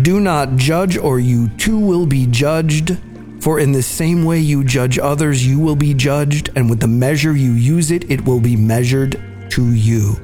Do 0.00 0.20
not 0.20 0.56
judge, 0.56 0.96
or 0.96 1.20
you 1.20 1.48
too 1.58 1.78
will 1.78 2.06
be 2.06 2.26
judged. 2.26 2.96
For 3.40 3.58
in 3.58 3.72
the 3.72 3.82
same 3.82 4.24
way 4.24 4.38
you 4.38 4.64
judge 4.64 4.98
others, 4.98 5.46
you 5.46 5.58
will 5.58 5.76
be 5.76 5.92
judged, 5.92 6.48
and 6.56 6.70
with 6.70 6.80
the 6.80 6.88
measure 6.88 7.36
you 7.36 7.52
use 7.52 7.90
it, 7.90 8.10
it 8.10 8.24
will 8.24 8.40
be 8.40 8.56
measured 8.56 9.20
to 9.50 9.72
you. 9.74 10.14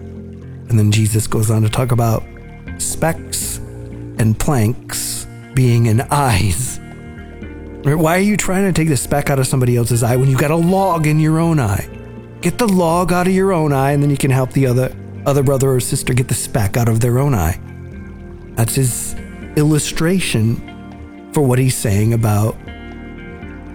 And 0.68 0.78
then 0.78 0.90
Jesus 0.90 1.26
goes 1.26 1.50
on 1.50 1.62
to 1.62 1.68
talk 1.68 1.92
about 1.92 2.22
specks 2.78 3.58
and 3.58 4.38
planks 4.38 5.26
being 5.54 5.86
in 5.86 6.00
eyes. 6.10 6.78
Why 7.82 8.16
are 8.16 8.20
you 8.20 8.36
trying 8.36 8.64
to 8.64 8.72
take 8.72 8.88
the 8.88 8.96
speck 8.96 9.28
out 9.28 9.38
of 9.38 9.46
somebody 9.46 9.76
else's 9.76 10.02
eye 10.02 10.16
when 10.16 10.30
you've 10.30 10.40
got 10.40 10.50
a 10.50 10.56
log 10.56 11.06
in 11.06 11.20
your 11.20 11.38
own 11.38 11.60
eye? 11.60 11.88
Get 12.40 12.58
the 12.58 12.68
log 12.68 13.12
out 13.12 13.26
of 13.26 13.34
your 13.34 13.52
own 13.52 13.72
eye, 13.72 13.92
and 13.92 14.02
then 14.02 14.10
you 14.10 14.16
can 14.16 14.30
help 14.30 14.52
the 14.52 14.66
other 14.66 14.94
other 15.26 15.42
brother 15.42 15.70
or 15.70 15.80
sister 15.80 16.14
get 16.14 16.28
the 16.28 16.34
speck 16.34 16.76
out 16.76 16.88
of 16.88 17.00
their 17.00 17.18
own 17.18 17.34
eye. 17.34 17.60
That's 18.54 18.76
his 18.76 19.14
illustration 19.56 21.30
for 21.32 21.42
what 21.42 21.58
he's 21.58 21.76
saying 21.76 22.12
about 22.12 22.56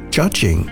judging. 0.10 0.70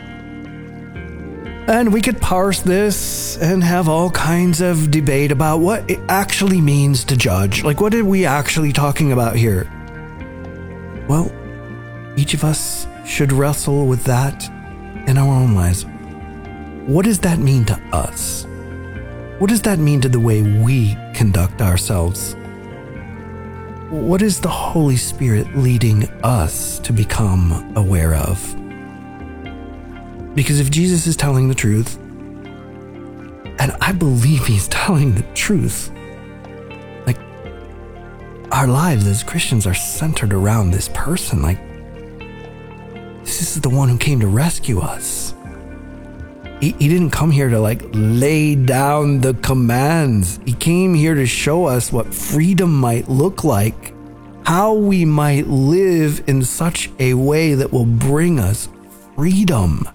And 1.67 1.93
we 1.93 2.01
could 2.01 2.19
parse 2.19 2.61
this 2.61 3.37
and 3.37 3.63
have 3.63 3.87
all 3.87 4.09
kinds 4.11 4.61
of 4.61 4.91
debate 4.91 5.31
about 5.31 5.59
what 5.59 5.89
it 5.89 5.99
actually 6.09 6.59
means 6.59 7.03
to 7.05 7.15
judge. 7.15 7.63
Like, 7.63 7.79
what 7.79 7.93
are 7.93 8.03
we 8.03 8.25
actually 8.25 8.73
talking 8.73 9.11
about 9.11 9.35
here? 9.35 9.71
Well, 11.07 11.31
each 12.17 12.33
of 12.33 12.43
us 12.43 12.87
should 13.05 13.31
wrestle 13.31 13.87
with 13.87 14.03
that 14.03 14.49
in 15.07 15.17
our 15.17 15.33
own 15.33 15.55
lives. 15.55 15.85
What 16.87 17.05
does 17.05 17.19
that 17.19 17.39
mean 17.39 17.63
to 17.65 17.81
us? 17.93 18.45
What 19.39 19.49
does 19.49 19.61
that 19.61 19.79
mean 19.79 20.01
to 20.01 20.09
the 20.09 20.19
way 20.19 20.41
we 20.41 20.97
conduct 21.13 21.61
ourselves? 21.61 22.35
What 23.91 24.21
is 24.21 24.39
the 24.39 24.47
Holy 24.47 24.95
Spirit 24.95 25.53
leading 25.53 26.05
us 26.23 26.79
to 26.79 26.93
become 26.93 27.75
aware 27.75 28.15
of? 28.15 28.39
Because 30.33 30.61
if 30.61 30.71
Jesus 30.71 31.07
is 31.07 31.17
telling 31.17 31.49
the 31.49 31.55
truth, 31.55 31.97
and 33.59 33.73
I 33.81 33.91
believe 33.91 34.45
he's 34.45 34.67
telling 34.69 35.13
the 35.13 35.23
truth, 35.33 35.91
like 37.05 37.17
our 38.53 38.65
lives 38.65 39.05
as 39.07 39.23
Christians 39.23 39.67
are 39.67 39.73
centered 39.73 40.31
around 40.31 40.71
this 40.71 40.89
person. 40.93 41.41
Like, 41.41 41.59
this 43.25 43.41
is 43.41 43.59
the 43.59 43.69
one 43.69 43.89
who 43.89 43.97
came 43.97 44.21
to 44.21 44.27
rescue 44.27 44.79
us. 44.79 45.33
He, 46.61 46.71
he 46.73 46.87
didn't 46.87 47.09
come 47.09 47.31
here 47.31 47.49
to 47.49 47.59
like 47.59 47.81
lay 47.91 48.55
down 48.55 49.19
the 49.19 49.33
commands. 49.33 50.39
He 50.45 50.53
came 50.53 50.93
here 50.93 51.15
to 51.15 51.25
show 51.25 51.65
us 51.65 51.91
what 51.91 52.13
freedom 52.13 52.79
might 52.79 53.09
look 53.09 53.43
like, 53.43 53.93
how 54.45 54.75
we 54.75 55.03
might 55.03 55.47
live 55.47 56.23
in 56.27 56.43
such 56.43 56.89
a 56.99 57.15
way 57.15 57.55
that 57.55 57.73
will 57.73 57.85
bring 57.85 58.39
us 58.39 58.69
freedom 59.15 59.89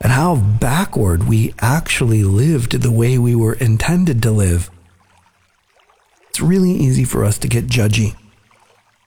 and 0.00 0.12
how 0.12 0.36
backward 0.36 1.26
we 1.26 1.54
actually 1.60 2.22
lived 2.22 2.82
the 2.82 2.92
way 2.92 3.18
we 3.18 3.34
were 3.34 3.54
intended 3.54 4.22
to 4.22 4.30
live. 4.30 4.70
It's 6.28 6.40
really 6.40 6.72
easy 6.72 7.04
for 7.04 7.24
us 7.24 7.38
to 7.38 7.48
get 7.48 7.66
judgy. 7.66 8.14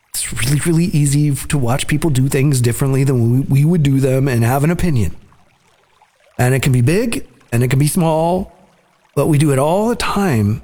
It's 0.09 0.33
really, 0.33 0.59
really 0.61 0.85
easy 0.85 1.33
to 1.35 1.57
watch 1.57 1.87
people 1.87 2.09
do 2.09 2.27
things 2.27 2.59
differently 2.59 3.03
than 3.03 3.45
we, 3.47 3.63
would 3.63 3.83
do 3.83 3.99
them 3.99 4.27
and 4.27 4.43
have 4.43 4.63
an 4.63 4.71
opinion. 4.71 5.15
And 6.37 6.53
it 6.53 6.61
can 6.61 6.71
be 6.71 6.81
big 6.81 7.27
and 7.51 7.63
it 7.63 7.69
can 7.69 7.79
be 7.79 7.87
small, 7.87 8.51
but 9.15 9.27
we 9.27 9.37
do 9.37 9.51
it 9.51 9.59
all 9.59 9.89
the 9.89 9.95
time. 9.95 10.61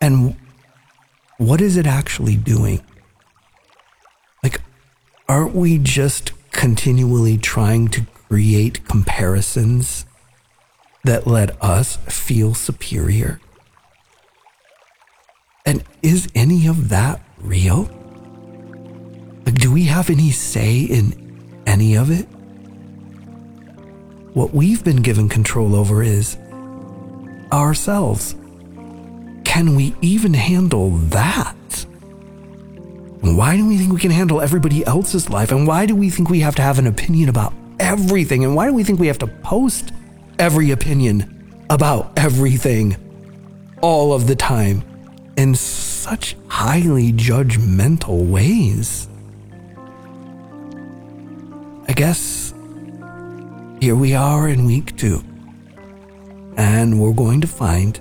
And 0.00 0.36
what 1.38 1.60
is 1.60 1.76
it 1.76 1.86
actually 1.86 2.36
doing? 2.36 2.80
Like, 4.42 4.60
aren't 5.28 5.54
we 5.54 5.78
just 5.78 6.32
continually 6.52 7.38
trying 7.38 7.88
to 7.88 8.06
create 8.28 8.86
comparisons 8.86 10.06
that 11.04 11.26
let 11.26 11.60
us 11.62 11.96
feel 12.08 12.54
superior? 12.54 13.40
And 15.66 15.82
is 16.02 16.28
any 16.34 16.66
of 16.66 16.90
that 16.90 17.20
real? 17.38 17.88
Like, 19.46 19.54
do 19.54 19.72
we 19.72 19.84
have 19.84 20.10
any 20.10 20.30
say 20.30 20.80
in 20.80 21.62
any 21.66 21.96
of 21.96 22.10
it? 22.10 22.28
What 24.34 24.52
we've 24.52 24.82
been 24.82 25.00
given 25.00 25.28
control 25.28 25.76
over 25.76 26.02
is 26.02 26.36
ourselves. 27.52 28.34
Can 29.44 29.76
we 29.76 29.94
even 30.00 30.34
handle 30.34 30.90
that? 30.90 31.86
Why 33.20 33.56
do 33.56 33.64
we 33.64 33.78
think 33.78 33.92
we 33.92 34.00
can 34.00 34.10
handle 34.10 34.40
everybody 34.40 34.84
else's 34.86 35.30
life? 35.30 35.52
And 35.52 35.68
why 35.68 35.86
do 35.86 35.94
we 35.94 36.10
think 36.10 36.30
we 36.30 36.40
have 36.40 36.56
to 36.56 36.62
have 36.62 36.80
an 36.80 36.88
opinion 36.88 37.28
about 37.28 37.52
everything? 37.78 38.42
And 38.42 38.56
why 38.56 38.66
do 38.66 38.74
we 38.74 38.82
think 38.82 38.98
we 38.98 39.06
have 39.06 39.20
to 39.20 39.28
post 39.28 39.92
every 40.40 40.72
opinion 40.72 41.64
about 41.70 42.12
everything 42.18 42.96
all 43.82 44.12
of 44.12 44.26
the 44.26 44.34
time 44.34 44.82
in 45.36 45.54
such 45.54 46.34
highly 46.48 47.12
judgmental 47.12 48.28
ways? 48.28 49.06
I 51.86 51.92
guess 51.92 52.43
here 53.84 53.94
we 53.94 54.14
are 54.14 54.48
in 54.48 54.64
week 54.64 54.96
two, 54.96 55.22
and 56.56 56.98
we're 56.98 57.12
going 57.12 57.42
to 57.42 57.46
find 57.46 58.00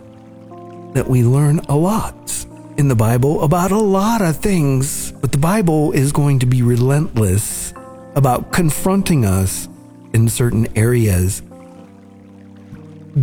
that 0.94 1.06
we 1.06 1.24
learn 1.24 1.60
a 1.68 1.76
lot 1.76 2.46
in 2.78 2.88
the 2.88 2.96
Bible 2.96 3.44
about 3.44 3.70
a 3.70 3.78
lot 3.78 4.22
of 4.22 4.38
things, 4.38 5.12
but 5.12 5.34
the 5.34 5.38
Bible 5.38 5.92
is 5.92 6.14
going 6.14 6.40
to 6.40 6.46
be 6.46 6.62
relentless 6.62 7.74
about 8.16 8.54
confronting 8.54 9.26
us 9.26 9.68
in 10.14 10.30
certain 10.30 10.66
areas 10.78 11.42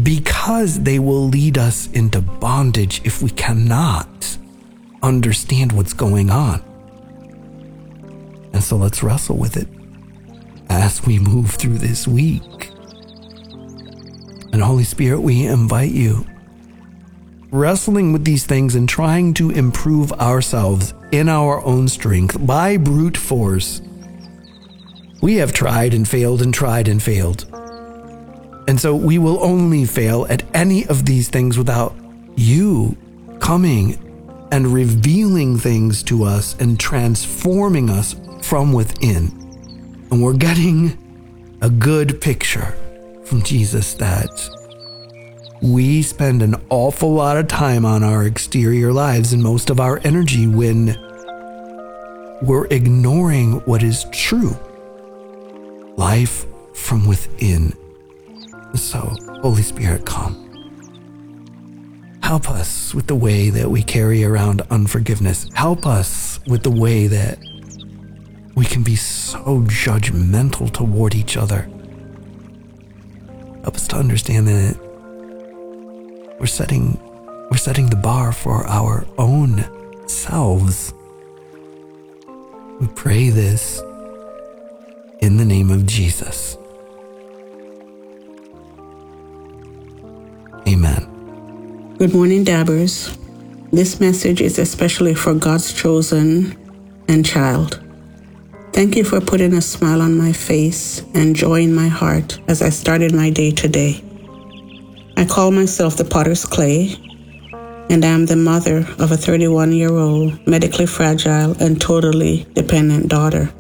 because 0.03 0.81
they 0.81 0.99
will 0.99 1.29
lead 1.29 1.57
us 1.57 1.91
into 1.93 2.21
bondage 2.21 3.01
if 3.07 3.23
we 3.23 3.31
cannot 3.31 4.37
understand 5.03 5.73
what's 5.73 5.95
going 5.95 6.29
on. 6.29 6.63
And 8.53 8.63
so 8.63 8.77
let's 8.77 9.03
wrestle 9.03 9.39
with 9.39 9.57
it 9.57 9.80
as 10.71 11.05
we 11.05 11.19
move 11.19 11.51
through 11.51 11.77
this 11.77 12.09
week. 12.09 12.71
And 14.53 14.63
Holy 14.63 14.85
Spirit, 14.85 15.21
we 15.21 15.45
invite 15.47 15.93
you. 15.93 16.27
Wrestling 17.51 18.13
with 18.13 18.25
these 18.25 18.47
things 18.47 18.75
and 18.75 18.89
trying 18.89 19.35
to 19.35 19.51
improve 19.51 20.13
ourselves 20.13 20.95
in 21.13 21.29
our 21.29 21.63
own 21.67 21.89
strength 21.89 22.47
by 22.47 22.79
brute 22.79 23.17
force 23.19 23.83
we 25.21 25.35
have 25.37 25.53
tried 25.53 25.93
and 25.93 26.09
failed 26.09 26.41
and 26.41 26.53
tried 26.53 26.89
and 26.89 27.03
failed. 27.03 27.45
And 28.69 28.81
so 28.81 28.95
we 28.95 29.19
will 29.19 29.43
only 29.43 29.85
fail 29.85 30.27
at 30.31 30.43
any 30.55 30.87
of 30.87 31.05
these 31.05 31.29
things 31.29 31.59
without 31.59 31.95
you 32.37 32.97
coming 33.39 33.99
and 34.53 34.69
revealing 34.69 35.59
things 35.59 36.03
to 36.05 36.25
us 36.25 36.57
and 36.59 36.79
transforming 36.81 37.91
us 37.91 38.17
from 38.43 38.73
within. 38.73 39.40
And 40.11 40.23
we're 40.23 40.35
getting 40.35 40.99
a 41.61 41.71
good 41.71 42.21
picture 42.21 42.75
from 43.25 43.43
Jesus 43.43 43.95
that 43.95 44.51
we 45.63 46.03
spend 46.03 46.43
an 46.43 46.57
awful 46.71 47.13
lot 47.13 47.37
of 47.37 47.47
time 47.47 47.85
on 47.85 48.03
our 48.03 48.25
exterior 48.25 48.93
lives 48.93 49.33
and 49.33 49.43
most 49.43 49.71
of 49.71 49.79
our 49.79 50.01
energy 50.05 50.47
when 50.47 50.97
we're 52.43 52.67
ignoring 52.71 53.61
what 53.67 53.83
is 53.83 54.07
true 54.11 54.57
life 55.97 56.47
from 56.75 57.07
within. 57.07 57.73
So, 58.75 59.01
Holy 59.43 59.63
Spirit, 59.63 60.07
come. 60.07 60.47
Help 62.23 62.49
us 62.49 62.95
with 62.95 63.07
the 63.07 63.15
way 63.15 63.51
that 63.51 63.71
we 63.71 63.83
carry 63.83 64.25
around 64.25 64.63
unforgiveness. 64.71 65.49
Help 65.55 65.87
us 65.87 66.41
with 66.47 66.63
the 66.63 66.71
way 66.71 67.07
that 67.07 67.39
we 68.61 68.67
can 68.67 68.83
be 68.83 68.95
so 68.95 69.63
judgmental 69.63 70.71
toward 70.71 71.15
each 71.15 71.35
other. 71.39 71.63
Help 73.63 73.75
us 73.75 73.89
to 73.89 73.97
understand 73.97 74.47
that 74.49 74.79
we're 76.39 76.45
setting 76.45 77.01
we're 77.51 77.57
setting 77.57 77.89
the 77.89 77.97
bar 77.97 78.33
for 78.33 78.67
our 78.67 79.07
own 79.17 79.65
selves. 80.07 80.93
We 82.81 82.87
pray 82.89 83.31
this 83.31 83.81
in 85.21 85.39
the 85.39 85.47
name 85.47 85.71
of 85.71 85.87
Jesus. 85.87 86.59
Amen. 90.69 91.97
Good 91.97 92.13
morning, 92.13 92.45
Dabbers. 92.45 93.17
This 93.73 94.01
message 94.01 94.43
is 94.43 94.59
especially 94.59 95.15
for 95.15 95.33
God's 95.33 95.73
chosen 95.73 96.59
and 97.09 97.25
child. 97.25 97.83
Thank 98.73 98.95
you 98.95 99.03
for 99.03 99.21
putting 99.21 99.55
a 99.55 99.61
smile 99.61 100.01
on 100.01 100.17
my 100.17 100.33
face 100.33 101.03
and 101.13 101.35
joy 101.35 101.63
in 101.63 101.75
my 101.75 101.89
heart 101.89 102.39
as 102.47 102.63
I 102.63 102.69
started 102.69 103.13
my 103.13 103.29
day 103.29 103.51
today. 103.51 104.03
I 105.17 105.25
call 105.25 105.51
myself 105.51 105.97
the 105.97 106.05
potter's 106.05 106.45
clay, 106.47 106.95
and 107.91 108.05
I 108.05 108.09
am 108.09 108.27
the 108.27 108.37
mother 108.37 108.87
of 109.01 109.11
a 109.11 109.17
31 109.17 109.73
year 109.73 109.91
old, 109.91 110.47
medically 110.47 110.87
fragile, 110.87 111.57
and 111.61 111.81
totally 111.81 112.47
dependent 112.55 113.09
daughter. 113.09 113.53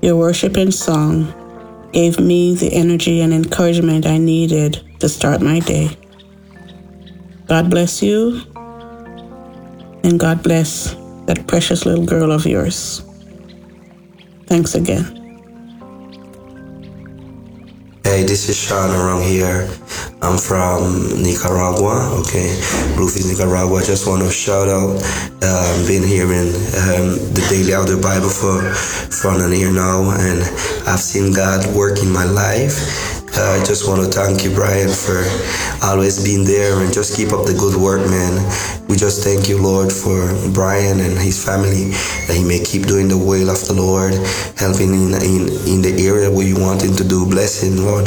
Your 0.00 0.16
worship 0.16 0.56
and 0.56 0.72
song 0.72 1.34
gave 1.92 2.20
me 2.20 2.54
the 2.54 2.72
energy 2.72 3.20
and 3.20 3.34
encouragement 3.34 4.06
I 4.06 4.18
needed 4.18 4.80
to 5.00 5.08
start 5.08 5.42
my 5.42 5.58
day. 5.58 5.90
God 7.46 7.68
bless 7.68 8.00
you, 8.00 8.42
and 10.04 10.20
God 10.20 10.44
bless 10.44 10.94
that 11.26 11.46
precious 11.48 11.84
little 11.84 12.06
girl 12.06 12.30
of 12.30 12.46
yours. 12.46 13.02
Thanks 14.48 14.74
again. 14.74 15.04
Hey, 18.02 18.24
this 18.24 18.48
is 18.48 18.56
Sean 18.56 18.90
around 18.90 19.22
here. 19.22 19.68
I'm 20.22 20.38
from 20.38 21.22
Nicaragua, 21.22 22.08
okay, 22.24 22.56
Bluefields, 22.96 23.30
Nicaragua. 23.30 23.82
Just 23.84 24.08
want 24.08 24.22
to 24.22 24.30
shout 24.30 24.68
out, 24.68 24.96
um, 25.44 25.86
been 25.86 26.02
hearing 26.02 26.48
um, 26.80 27.20
the 27.36 27.46
Daily 27.50 27.74
Audio 27.74 28.00
Bible 28.00 28.30
for, 28.30 28.62
for 28.72 29.30
an 29.30 29.52
year 29.52 29.70
now, 29.70 30.10
and 30.16 30.40
I've 30.88 30.98
seen 30.98 31.32
God 31.34 31.62
work 31.76 31.98
in 32.00 32.10
my 32.10 32.24
life 32.24 33.18
uh, 33.38 33.60
I 33.60 33.64
just 33.64 33.86
want 33.86 34.02
to 34.02 34.10
thank 34.10 34.42
you, 34.42 34.50
Brian, 34.50 34.88
for 34.88 35.22
always 35.84 36.24
being 36.24 36.44
there 36.44 36.82
and 36.82 36.92
just 36.92 37.14
keep 37.14 37.30
up 37.32 37.46
the 37.46 37.54
good 37.54 37.80
work, 37.80 38.00
man. 38.10 38.34
We 38.88 38.96
just 38.96 39.22
thank 39.22 39.50
you, 39.50 39.60
Lord, 39.60 39.92
for 39.92 40.32
Brian 40.50 41.00
and 41.00 41.18
his 41.18 41.44
family 41.44 41.92
that 42.26 42.34
he 42.34 42.42
may 42.42 42.64
keep 42.64 42.86
doing 42.86 43.06
the 43.08 43.18
will 43.18 43.50
of 43.50 43.60
the 43.68 43.74
Lord, 43.74 44.14
helping 44.56 44.94
in, 44.94 45.12
in, 45.20 45.52
in 45.68 45.82
the 45.84 45.94
area 46.08 46.30
where 46.30 46.46
you 46.46 46.58
want 46.58 46.82
him 46.82 46.96
to 46.96 47.04
do. 47.04 47.28
Bless 47.28 47.62
him, 47.62 47.76
Lord. 47.76 48.06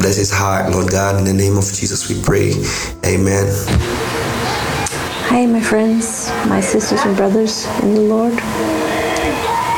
Bless 0.00 0.16
his 0.16 0.32
heart, 0.32 0.72
Lord 0.72 0.90
God. 0.90 1.18
In 1.18 1.24
the 1.24 1.34
name 1.34 1.58
of 1.58 1.64
Jesus, 1.64 2.08
we 2.08 2.16
pray. 2.22 2.54
Amen. 3.04 3.44
Hi, 5.28 5.44
my 5.44 5.60
friends, 5.60 6.30
my 6.48 6.62
sisters 6.62 7.02
and 7.04 7.14
brothers 7.14 7.66
in 7.82 7.94
the 7.94 8.00
Lord. 8.00 8.32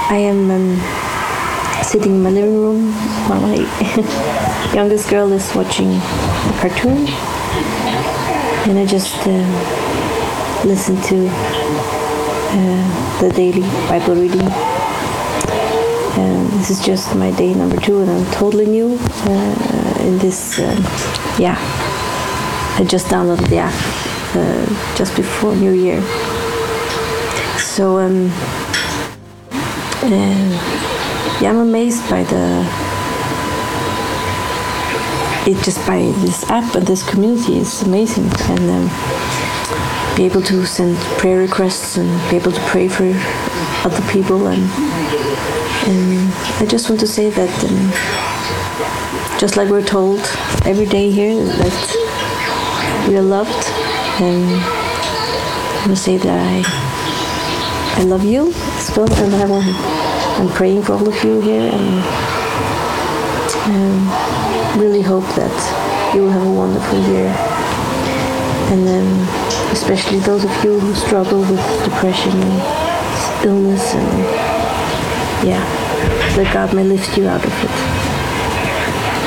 I 0.06 0.22
am 0.22 0.52
um, 0.52 1.82
sitting 1.82 2.14
in 2.14 2.22
my 2.22 2.30
living 2.30 2.54
room 2.54 2.92
while 3.26 3.40
my 3.40 3.56
youngest 4.72 5.10
girl 5.10 5.32
is 5.32 5.52
watching 5.52 5.90
a 5.90 6.54
cartoon, 6.60 7.08
and 8.70 8.78
I 8.78 8.86
just 8.86 9.16
uh, 9.26 9.83
listen 10.64 10.96
to 11.02 11.28
uh, 11.28 13.20
the 13.20 13.30
daily 13.34 13.60
Bible 13.88 14.14
reading. 14.14 14.40
And 16.16 16.50
this 16.52 16.70
is 16.70 16.84
just 16.84 17.14
my 17.14 17.30
day 17.32 17.52
number 17.54 17.76
two, 17.80 18.00
and 18.00 18.10
I'm 18.10 18.24
totally 18.32 18.66
new 18.66 18.96
uh, 19.00 19.96
in 20.00 20.18
this. 20.18 20.58
Um, 20.58 20.82
yeah, 21.38 21.56
I 22.78 22.84
just 22.88 23.08
downloaded 23.08 23.48
the 23.48 23.58
app 23.58 23.74
uh, 24.34 24.94
just 24.96 25.14
before 25.16 25.54
New 25.54 25.72
Year. 25.72 26.00
So 27.58 27.98
um, 27.98 28.30
uh, 30.02 31.38
yeah, 31.40 31.50
I'm 31.50 31.58
amazed 31.58 32.08
by 32.08 32.24
the 32.24 32.64
it 35.46 35.62
just 35.62 35.86
by 35.86 35.98
this 36.24 36.48
app 36.48 36.74
and 36.74 36.86
this 36.86 37.06
community 37.06 37.58
is 37.58 37.82
amazing 37.82 38.30
and 38.48 38.70
um, 38.70 39.43
be 40.16 40.24
able 40.24 40.42
to 40.42 40.64
send 40.66 40.96
prayer 41.18 41.38
requests 41.38 41.96
and 41.96 42.08
be 42.30 42.36
able 42.36 42.52
to 42.52 42.60
pray 42.62 42.88
for 42.88 43.04
other 43.84 44.12
people 44.12 44.46
and 44.46 44.62
and 45.86 46.32
I 46.62 46.66
just 46.66 46.88
want 46.88 47.00
to 47.00 47.06
say 47.06 47.30
that 47.30 47.52
um, 47.64 49.38
just 49.38 49.56
like 49.56 49.68
we're 49.68 49.84
told 49.84 50.20
every 50.64 50.86
day 50.86 51.10
here 51.10 51.34
that 51.44 53.06
we 53.08 53.16
are 53.16 53.22
loved 53.22 53.64
and 54.20 54.44
I 54.62 55.84
want 55.86 55.90
to 55.90 55.96
say 55.96 56.16
that 56.16 56.28
I 56.28 58.00
I 58.00 58.04
love 58.04 58.24
you 58.24 58.52
as 58.78 58.96
well 58.96 59.12
and 59.12 59.34
I 59.34 59.46
want 59.46 59.66
I'm 60.40 60.48
praying 60.48 60.82
for 60.82 60.94
all 60.94 61.08
of 61.08 61.24
you 61.24 61.40
here 61.40 61.70
and 61.72 62.34
um, 63.66 64.80
really 64.80 65.02
hope 65.02 65.24
that 65.36 66.14
you 66.14 66.22
will 66.22 66.30
have 66.30 66.46
a 66.46 66.52
wonderful 66.52 66.98
year. 67.10 67.28
And 68.70 68.86
then, 68.86 69.06
especially 69.74 70.20
those 70.20 70.44
of 70.44 70.64
you 70.64 70.78
who 70.78 70.94
struggle 70.94 71.40
with 71.40 71.64
depression 71.84 72.30
and 72.30 73.44
illness, 73.44 73.92
and 73.92 74.08
yeah, 75.44 75.62
that 76.36 76.48
God 76.54 76.72
may 76.74 76.84
lift 76.84 77.18
you 77.18 77.26
out 77.26 77.44
of 77.44 77.50
it. 77.50 77.74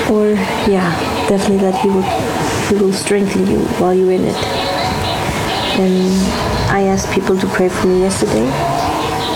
Or, 0.09 0.29
yeah, 0.71 0.87
definitely 1.27 1.57
that 1.67 1.75
He 1.81 1.89
will, 1.89 2.07
He 2.69 2.75
will 2.81 2.93
strengthen 2.93 3.45
you 3.45 3.59
while 3.75 3.93
you're 3.93 4.13
in 4.13 4.23
it. 4.23 4.41
And 5.83 6.15
I 6.71 6.83
asked 6.83 7.11
people 7.11 7.37
to 7.37 7.47
pray 7.47 7.67
for 7.67 7.87
me 7.87 7.99
yesterday 7.99 8.47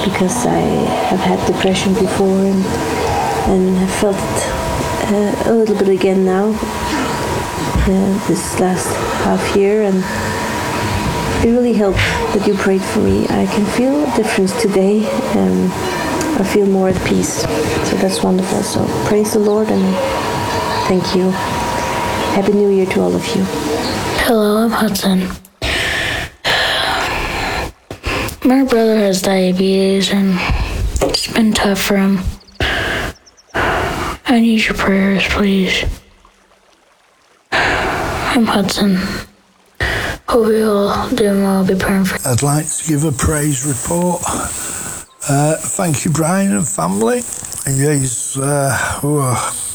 because 0.05 0.45
I 0.45 0.61
have 1.11 1.19
had 1.19 1.45
depression 1.45 1.93
before 1.93 2.39
and, 2.39 2.63
and 3.51 3.77
have 3.77 3.93
felt 3.99 4.15
uh, 5.11 5.51
a 5.51 5.53
little 5.53 5.75
bit 5.77 5.89
again 5.89 6.23
now 6.23 6.55
uh, 7.83 8.27
this 8.29 8.59
last 8.61 8.87
half 9.25 9.55
year 9.57 9.83
and 9.83 10.01
it 11.43 11.45
really 11.45 11.73
helped 11.73 11.97
that 11.97 12.45
you 12.45 12.53
prayed 12.53 12.81
for 12.81 12.99
me. 12.99 13.23
I 13.25 13.47
can 13.47 13.65
feel 13.65 14.03
a 14.03 14.15
difference 14.15 14.59
today 14.61 15.03
and 15.35 15.71
I 16.39 16.43
feel 16.43 16.67
more 16.67 16.89
at 16.89 17.07
peace. 17.07 17.41
So 17.89 17.95
that's 17.97 18.21
wonderful. 18.21 18.61
So 18.61 18.85
praise 19.07 19.33
the 19.33 19.39
Lord 19.39 19.67
and 19.69 19.83
thank 20.87 21.15
you. 21.15 21.31
Happy 22.35 22.53
New 22.53 22.69
Year 22.69 22.85
to 22.85 23.01
all 23.01 23.15
of 23.15 23.25
you. 23.35 23.43
Hello, 24.23 24.65
I'm 24.65 24.69
Hudson. 24.69 25.21
My 28.43 28.63
brother 28.63 28.97
has 28.97 29.23
diabetes 29.23 30.11
and 30.11 30.35
it's 31.01 31.31
been 31.33 31.53
tough 31.53 31.81
for 31.81 31.97
him. 31.97 32.19
I 33.53 34.39
need 34.39 34.63
your 34.63 34.75
prayers, 34.75 35.23
please. 35.27 35.85
I'm 37.51 38.45
Hudson. 38.45 38.99
Hope 40.31 40.47
you 40.47 40.65
all 40.65 41.09
doing 41.09 41.43
well. 41.43 41.57
I'll 41.57 41.67
be 41.67 41.75
praying 41.75 42.05
for 42.05 42.15
I'd 42.25 42.41
like 42.41 42.65
to 42.65 42.87
give 42.87 43.03
a 43.03 43.11
praise 43.11 43.65
report. 43.65 44.21
Uh, 45.27 45.57
thank 45.57 46.05
you, 46.05 46.11
Brian 46.11 46.55
and 46.55 46.65
family. 46.65 47.17
Yes, 47.67 48.37
uh, 48.37 48.71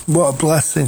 what 0.07 0.34
a 0.34 0.38
blessing. 0.38 0.86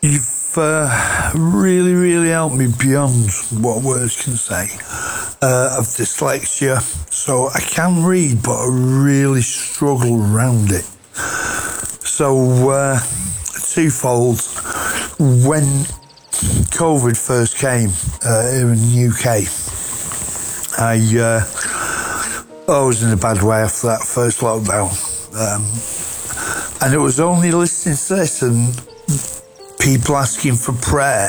You've 0.00 0.56
uh, 0.56 1.32
really, 1.34 1.92
really 1.92 2.30
helped 2.30 2.56
me 2.56 2.68
beyond 2.78 3.30
what 3.60 3.82
words 3.82 4.24
can 4.24 4.36
say. 4.36 4.70
Uh, 5.42 5.76
of 5.78 5.84
dyslexia, 5.84 6.80
so 7.12 7.50
I 7.54 7.60
can 7.60 8.02
read, 8.02 8.42
but 8.42 8.56
I 8.56 8.68
really 8.72 9.42
struggle 9.42 10.18
around 10.18 10.70
it. 10.70 10.84
So, 12.06 12.70
uh, 12.70 13.00
twofold. 13.74 14.40
When 15.18 15.84
COVID 16.36 17.16
first 17.16 17.56
came 17.56 17.90
uh, 18.22 18.50
here 18.50 18.68
in 18.68 18.76
the 18.76 19.08
UK, 19.08 19.48
I, 20.78 20.96
uh, 21.18 22.72
I 22.72 22.84
was 22.84 23.02
in 23.02 23.10
a 23.12 23.16
bad 23.16 23.42
way 23.42 23.58
after 23.58 23.86
that 23.86 24.02
first 24.02 24.40
lockdown. 24.40 24.92
Um, 25.32 25.64
and 26.82 26.94
it 26.94 26.98
was 26.98 27.20
only 27.20 27.52
listening 27.52 27.96
to 27.96 28.14
this 28.16 28.42
and 28.42 28.74
people 29.80 30.16
asking 30.16 30.56
for 30.56 30.72
prayer 30.72 31.28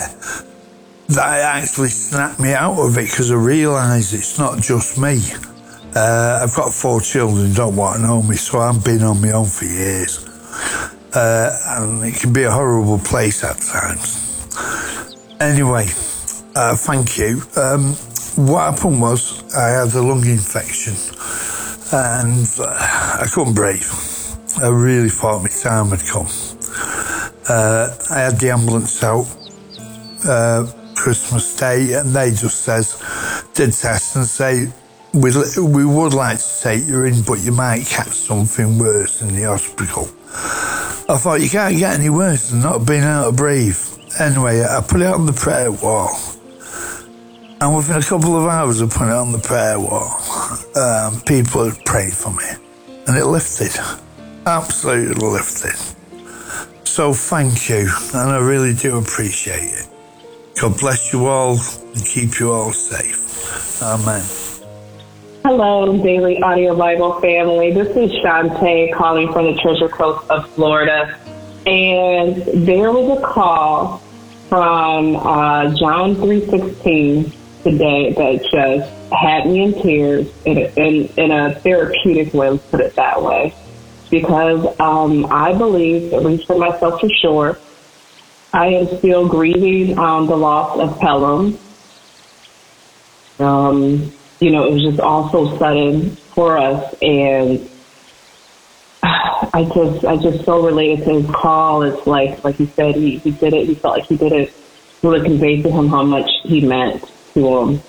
that 1.09 1.39
actually 1.41 1.89
snapped 1.89 2.39
me 2.39 2.53
out 2.53 2.77
of 2.77 2.97
it 2.97 3.09
because 3.09 3.31
I 3.31 3.35
realised 3.35 4.13
it's 4.13 4.37
not 4.37 4.61
just 4.61 4.97
me. 4.97 5.21
Uh, 5.95 6.41
I've 6.43 6.53
got 6.53 6.73
four 6.73 6.99
children, 6.99 7.53
don't 7.53 7.77
want 7.77 7.97
to 7.97 8.01
know 8.01 8.21
me, 8.21 8.35
so 8.35 8.59
I've 8.59 8.83
been 8.83 9.03
on 9.03 9.21
my 9.21 9.31
own 9.31 9.45
for 9.45 9.65
years. 9.65 10.27
Uh, 11.15 11.77
and 11.77 12.03
it 12.03 12.19
can 12.19 12.33
be 12.33 12.43
a 12.43 12.51
horrible 12.51 12.99
place 12.99 13.43
at 13.43 13.57
times. 13.61 14.26
Anyway, 15.39 15.85
uh, 16.55 16.75
thank 16.75 17.17
you. 17.17 17.41
Um, 17.55 17.93
what 18.35 18.73
happened 18.73 19.01
was 19.01 19.43
I 19.55 19.69
had 19.69 19.93
a 19.93 20.01
lung 20.01 20.25
infection 20.25 20.93
and 21.91 22.47
uh, 22.59 23.17
I 23.21 23.27
couldn't 23.31 23.53
breathe. 23.53 23.87
I 24.61 24.69
really 24.69 25.09
thought 25.09 25.41
my 25.41 25.49
time 25.49 25.89
had 25.89 26.05
come. 26.05 26.27
Uh, 27.47 27.95
I 28.09 28.19
had 28.19 28.39
the 28.39 28.49
ambulance 28.51 29.03
out 29.03 29.27
uh, 30.27 30.65
Christmas 30.95 31.55
Day, 31.55 31.93
and 31.93 32.09
they 32.09 32.31
just 32.31 32.61
says 32.61 33.01
did 33.53 33.73
tests 33.73 34.15
and 34.15 34.25
say 34.25 34.67
we 35.13 35.31
we 35.61 35.85
would 35.85 36.13
like 36.13 36.39
to 36.39 36.61
take 36.61 36.85
you 36.85 37.05
in, 37.05 37.21
but 37.21 37.39
you 37.39 37.51
might 37.51 37.85
catch 37.85 38.09
something 38.09 38.77
worse 38.77 39.21
in 39.21 39.35
the 39.35 39.43
hospital. 39.43 40.09
I 41.09 41.17
thought 41.17 41.41
you 41.41 41.49
can't 41.49 41.77
get 41.77 41.99
any 41.99 42.09
worse 42.09 42.49
than 42.49 42.61
not 42.61 42.85
being 42.85 43.03
able 43.03 43.25
to 43.25 43.31
breathe. 43.31 43.96
Anyway, 44.19 44.63
I 44.63 44.81
put 44.81 45.01
it 45.01 45.07
on 45.07 45.27
the 45.27 45.33
prayer 45.33 45.71
wall. 45.71 46.09
And 47.61 47.75
within 47.75 47.97
a 47.97 48.03
couple 48.03 48.35
of 48.35 48.45
hours 48.45 48.81
of 48.81 48.89
putting 48.89 49.09
it 49.09 49.13
on 49.13 49.31
the 49.31 49.37
prayer 49.37 49.79
wall, 49.79 50.09
um, 50.75 51.21
people 51.21 51.71
prayed 51.85 52.13
for 52.13 52.31
me. 52.31 52.43
And 53.07 53.15
it 53.15 53.25
lifted. 53.25 53.79
Absolutely 54.47 55.27
lifted. 55.27 55.75
So 56.83 57.13
thank 57.13 57.69
you. 57.69 57.89
And 58.15 58.31
I 58.31 58.39
really 58.39 58.73
do 58.73 58.97
appreciate 58.97 59.73
it. 59.73 59.87
God 60.59 60.79
bless 60.79 61.13
you 61.13 61.27
all 61.27 61.59
and 61.59 62.03
keep 62.03 62.39
you 62.39 62.51
all 62.51 62.73
safe. 62.73 63.81
Amen. 63.83 64.25
Hello, 65.45 65.95
Daily 66.01 66.41
Audio 66.41 66.75
Bible 66.75 67.21
family. 67.21 67.71
This 67.71 67.95
is 67.95 68.11
Shantae 68.23 68.93
calling 68.95 69.31
from 69.31 69.45
the 69.45 69.61
Treasure 69.61 69.89
Coast 69.89 70.27
of 70.31 70.49
Florida. 70.51 71.15
And 71.67 72.35
there 72.65 72.91
was 72.91 73.19
a 73.19 73.21
call 73.21 74.01
from 74.49 75.15
uh, 75.15 75.73
John 75.75 76.15
3.16 76.15 77.33
today 77.63 78.13
that 78.13 78.49
just 78.51 79.13
had 79.13 79.45
me 79.45 79.63
in 79.63 79.81
tears 79.81 80.27
in 80.45 80.57
a, 80.57 80.73
in, 80.75 81.05
in 81.17 81.31
a 81.31 81.55
therapeutic 81.55 82.33
way, 82.33 82.49
let's 82.49 82.65
put 82.67 82.81
it 82.81 82.95
that 82.95 83.21
way. 83.21 83.53
Because 84.09 84.79
um, 84.79 85.25
I 85.29 85.53
believe, 85.53 86.13
at 86.13 86.23
least 86.23 86.47
for 86.47 86.57
myself 86.57 87.01
for 87.01 87.09
sure, 87.21 87.59
I 88.53 88.67
am 88.67 88.97
still 88.99 89.27
grieving 89.27 89.97
um, 89.99 90.27
the 90.27 90.37
loss 90.37 90.79
of 90.79 90.97
Pelham. 90.99 91.57
Um, 93.39 94.13
you 94.39 94.51
know, 94.51 94.65
it 94.65 94.71
was 94.71 94.83
just 94.83 94.99
all 94.99 95.29
so 95.29 95.57
sudden 95.57 96.15
for 96.15 96.57
us, 96.57 96.95
and 97.01 97.69
I 99.53 99.63
just, 99.73 100.05
I 100.05 100.17
just 100.17 100.45
so 100.45 100.65
related 100.65 101.05
to 101.05 101.21
his 101.21 101.35
call. 101.35 101.83
It's 101.83 102.05
like, 102.07 102.43
like 102.43 102.55
he 102.55 102.67
said, 102.67 102.95
he, 102.95 103.17
he 103.17 103.31
did 103.31 103.53
it. 103.53 103.67
He 103.67 103.75
felt 103.75 103.97
like 103.97 104.07
he 104.07 104.17
did 104.17 104.31
it 104.31 104.53
really 105.03 105.21
convey 105.21 105.61
to 105.61 105.69
him 105.69 105.87
how 105.87 106.03
much 106.03 106.29
he 106.43 106.61
meant 106.61 107.03
to 107.33 107.57
him. 107.57 107.81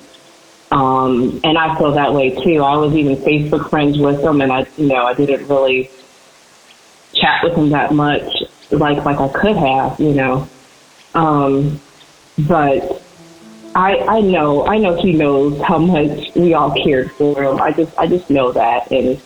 Um, 0.70 1.40
and 1.44 1.56
I 1.56 1.78
feel 1.78 1.92
that 1.92 2.12
way 2.12 2.30
too. 2.30 2.62
I 2.62 2.76
was 2.76 2.94
even 2.94 3.16
Facebook 3.16 3.70
friends 3.70 3.98
with 3.98 4.20
him, 4.20 4.40
and 4.40 4.52
I, 4.52 4.66
you 4.76 4.88
know, 4.88 5.06
I 5.06 5.14
didn't 5.14 5.48
really 5.48 5.90
chat 7.14 7.42
with 7.42 7.54
him 7.54 7.70
that 7.70 7.94
much, 7.94 8.30
like 8.70 9.02
like 9.04 9.18
I 9.18 9.28
could 9.28 9.56
have, 9.56 9.98
you 9.98 10.12
know. 10.12 10.48
Um, 11.14 11.80
but 12.38 13.02
I 13.74 13.96
I 13.96 14.20
know 14.20 14.66
I 14.66 14.76
know 14.76 15.00
he 15.00 15.12
knows 15.12 15.60
how 15.62 15.78
much 15.78 16.34
we 16.34 16.52
all 16.52 16.70
cared 16.70 17.12
for 17.12 17.42
him. 17.42 17.60
I 17.62 17.72
just 17.72 17.96
I 17.98 18.06
just 18.06 18.28
know 18.28 18.52
that, 18.52 18.90
and 18.90 19.20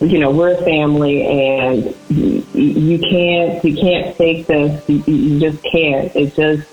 you 0.00 0.18
know 0.18 0.30
we're 0.30 0.54
a 0.54 0.64
family, 0.64 1.26
and 1.26 1.94
you, 2.08 2.98
can't 2.98 3.64
you 3.64 3.76
can't 3.76 4.16
fake 4.16 4.46
this. 4.46 4.88
You, 4.88 5.38
just 5.38 5.62
can't. 5.62 6.14
It's 6.16 6.34
just 6.34 6.66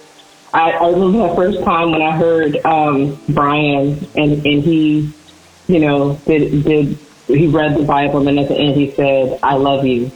I, 0.54 0.72
I 0.72 0.90
remember 0.90 1.28
the 1.28 1.36
first 1.36 1.62
time 1.64 1.92
when 1.92 2.02
I 2.02 2.16
heard 2.16 2.58
um, 2.66 3.20
Brian 3.30 4.08
and 4.16 4.46
and 4.46 4.64
he, 4.64 5.12
you 5.68 5.80
know, 5.80 6.20
did 6.26 6.64
did 6.64 6.98
he 7.28 7.48
read 7.48 7.78
the 7.78 7.84
Bible 7.84 8.26
and 8.26 8.40
at 8.40 8.48
the 8.48 8.56
end 8.56 8.76
he 8.78 8.92
said, 8.92 9.40
"I 9.44 9.56
love 9.56 9.86
you." 9.86 10.10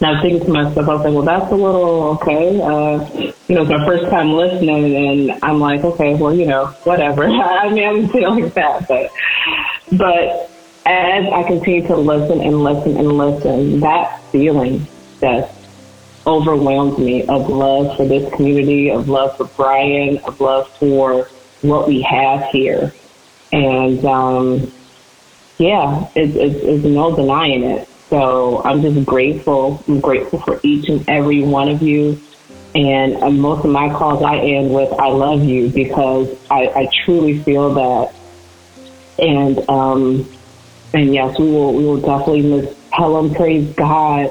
And 0.00 0.06
I 0.06 0.12
was 0.12 0.22
thinking 0.22 0.44
to 0.44 0.52
myself, 0.52 0.76
I 0.76 0.94
was 0.94 1.04
like, 1.04 1.14
"Well, 1.14 1.22
that's 1.22 1.50
a 1.50 1.56
little 1.56 2.18
okay." 2.20 2.60
Uh, 2.60 3.32
you 3.48 3.54
know, 3.54 3.62
it's 3.62 3.70
my 3.70 3.86
first 3.86 4.04
time 4.10 4.32
listening, 4.32 4.94
and 4.94 5.38
I'm 5.42 5.58
like, 5.60 5.82
"Okay, 5.82 6.14
well, 6.14 6.34
you 6.34 6.44
know, 6.46 6.66
whatever." 6.84 7.24
I 7.26 7.70
mean, 7.70 7.84
I 7.84 8.12
didn't 8.12 8.36
like 8.36 8.52
that, 8.52 8.86
but 8.86 9.10
but 9.92 10.50
as 10.86 11.24
I 11.32 11.42
continue 11.46 11.86
to 11.88 11.96
listen 11.96 12.40
and 12.40 12.62
listen 12.62 12.96
and 12.96 13.12
listen, 13.18 13.80
that 13.80 14.22
feeling 14.32 14.86
just 15.20 15.52
overwhelmed 16.26 16.98
me 16.98 17.26
of 17.28 17.48
love 17.48 17.96
for 17.96 18.06
this 18.06 18.30
community, 18.34 18.90
of 18.90 19.08
love 19.08 19.36
for 19.36 19.46
Brian, 19.56 20.18
of 20.18 20.40
love 20.40 20.66
for 20.78 21.30
what 21.62 21.88
we 21.88 22.06
have 22.08 22.44
here. 22.52 22.94
And 23.52 24.04
um, 24.04 24.72
yeah, 25.58 26.08
it's 26.14 26.84
no 26.84 27.16
denying 27.16 27.64
it. 27.64 27.88
So 28.10 28.62
I'm 28.64 28.80
just 28.80 29.04
grateful. 29.06 29.82
I'm 29.88 30.00
grateful 30.00 30.40
for 30.42 30.60
each 30.62 30.88
and 30.88 31.08
every 31.08 31.42
one 31.42 31.68
of 31.68 31.82
you. 31.82 32.20
And 32.74 33.22
uh, 33.22 33.30
most 33.30 33.64
of 33.64 33.70
my 33.70 33.88
calls 33.88 34.22
I 34.22 34.36
end 34.36 34.72
with 34.72 34.92
"I 34.92 35.08
love 35.08 35.42
you" 35.42 35.68
because 35.68 36.38
I, 36.50 36.66
I 36.66 36.88
truly 37.04 37.42
feel 37.42 37.74
that. 37.74 38.14
And 39.18 39.68
um, 39.68 40.37
and 40.94 41.14
yes, 41.14 41.38
we 41.38 41.46
will 41.46 41.74
we 41.74 41.84
will 41.84 42.00
definitely 42.00 42.42
miss 42.42 42.74
Helen. 42.92 43.34
Praise 43.34 43.74
God, 43.76 44.30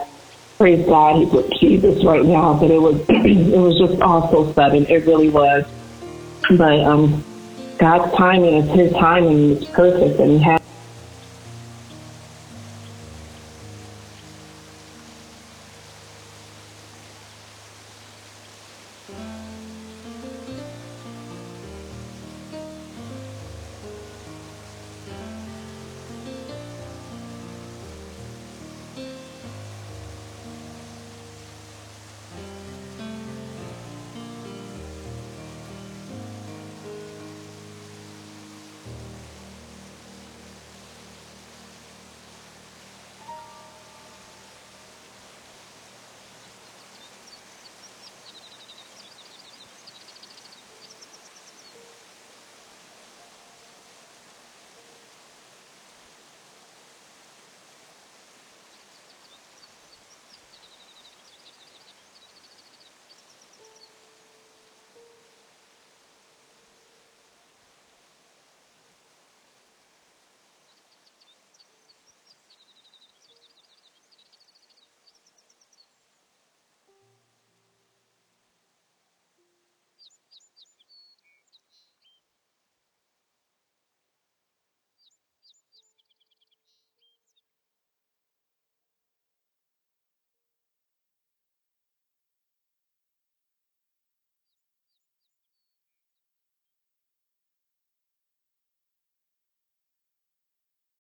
praise 0.58 0.86
God, 0.86 1.22
he's 1.22 1.32
with 1.32 1.52
Jesus 1.60 2.04
right 2.04 2.26
now. 2.26 2.58
But 2.60 2.72
it 2.72 2.82
was 2.82 2.96
it 3.10 3.58
was 3.58 3.78
just 3.78 4.02
all 4.02 4.32
so 4.32 4.54
sudden. 4.54 4.86
It 4.88 5.06
really 5.06 5.30
was. 5.30 5.66
But 6.58 6.80
um, 6.80 7.24
God's 7.78 8.16
timing 8.18 8.56
is 8.56 8.70
His 8.76 8.94
timing. 8.94 9.58
It's 9.58 9.66
perfect, 9.72 10.20
and 10.20 10.32
He 10.32 10.44
has. 10.44 10.58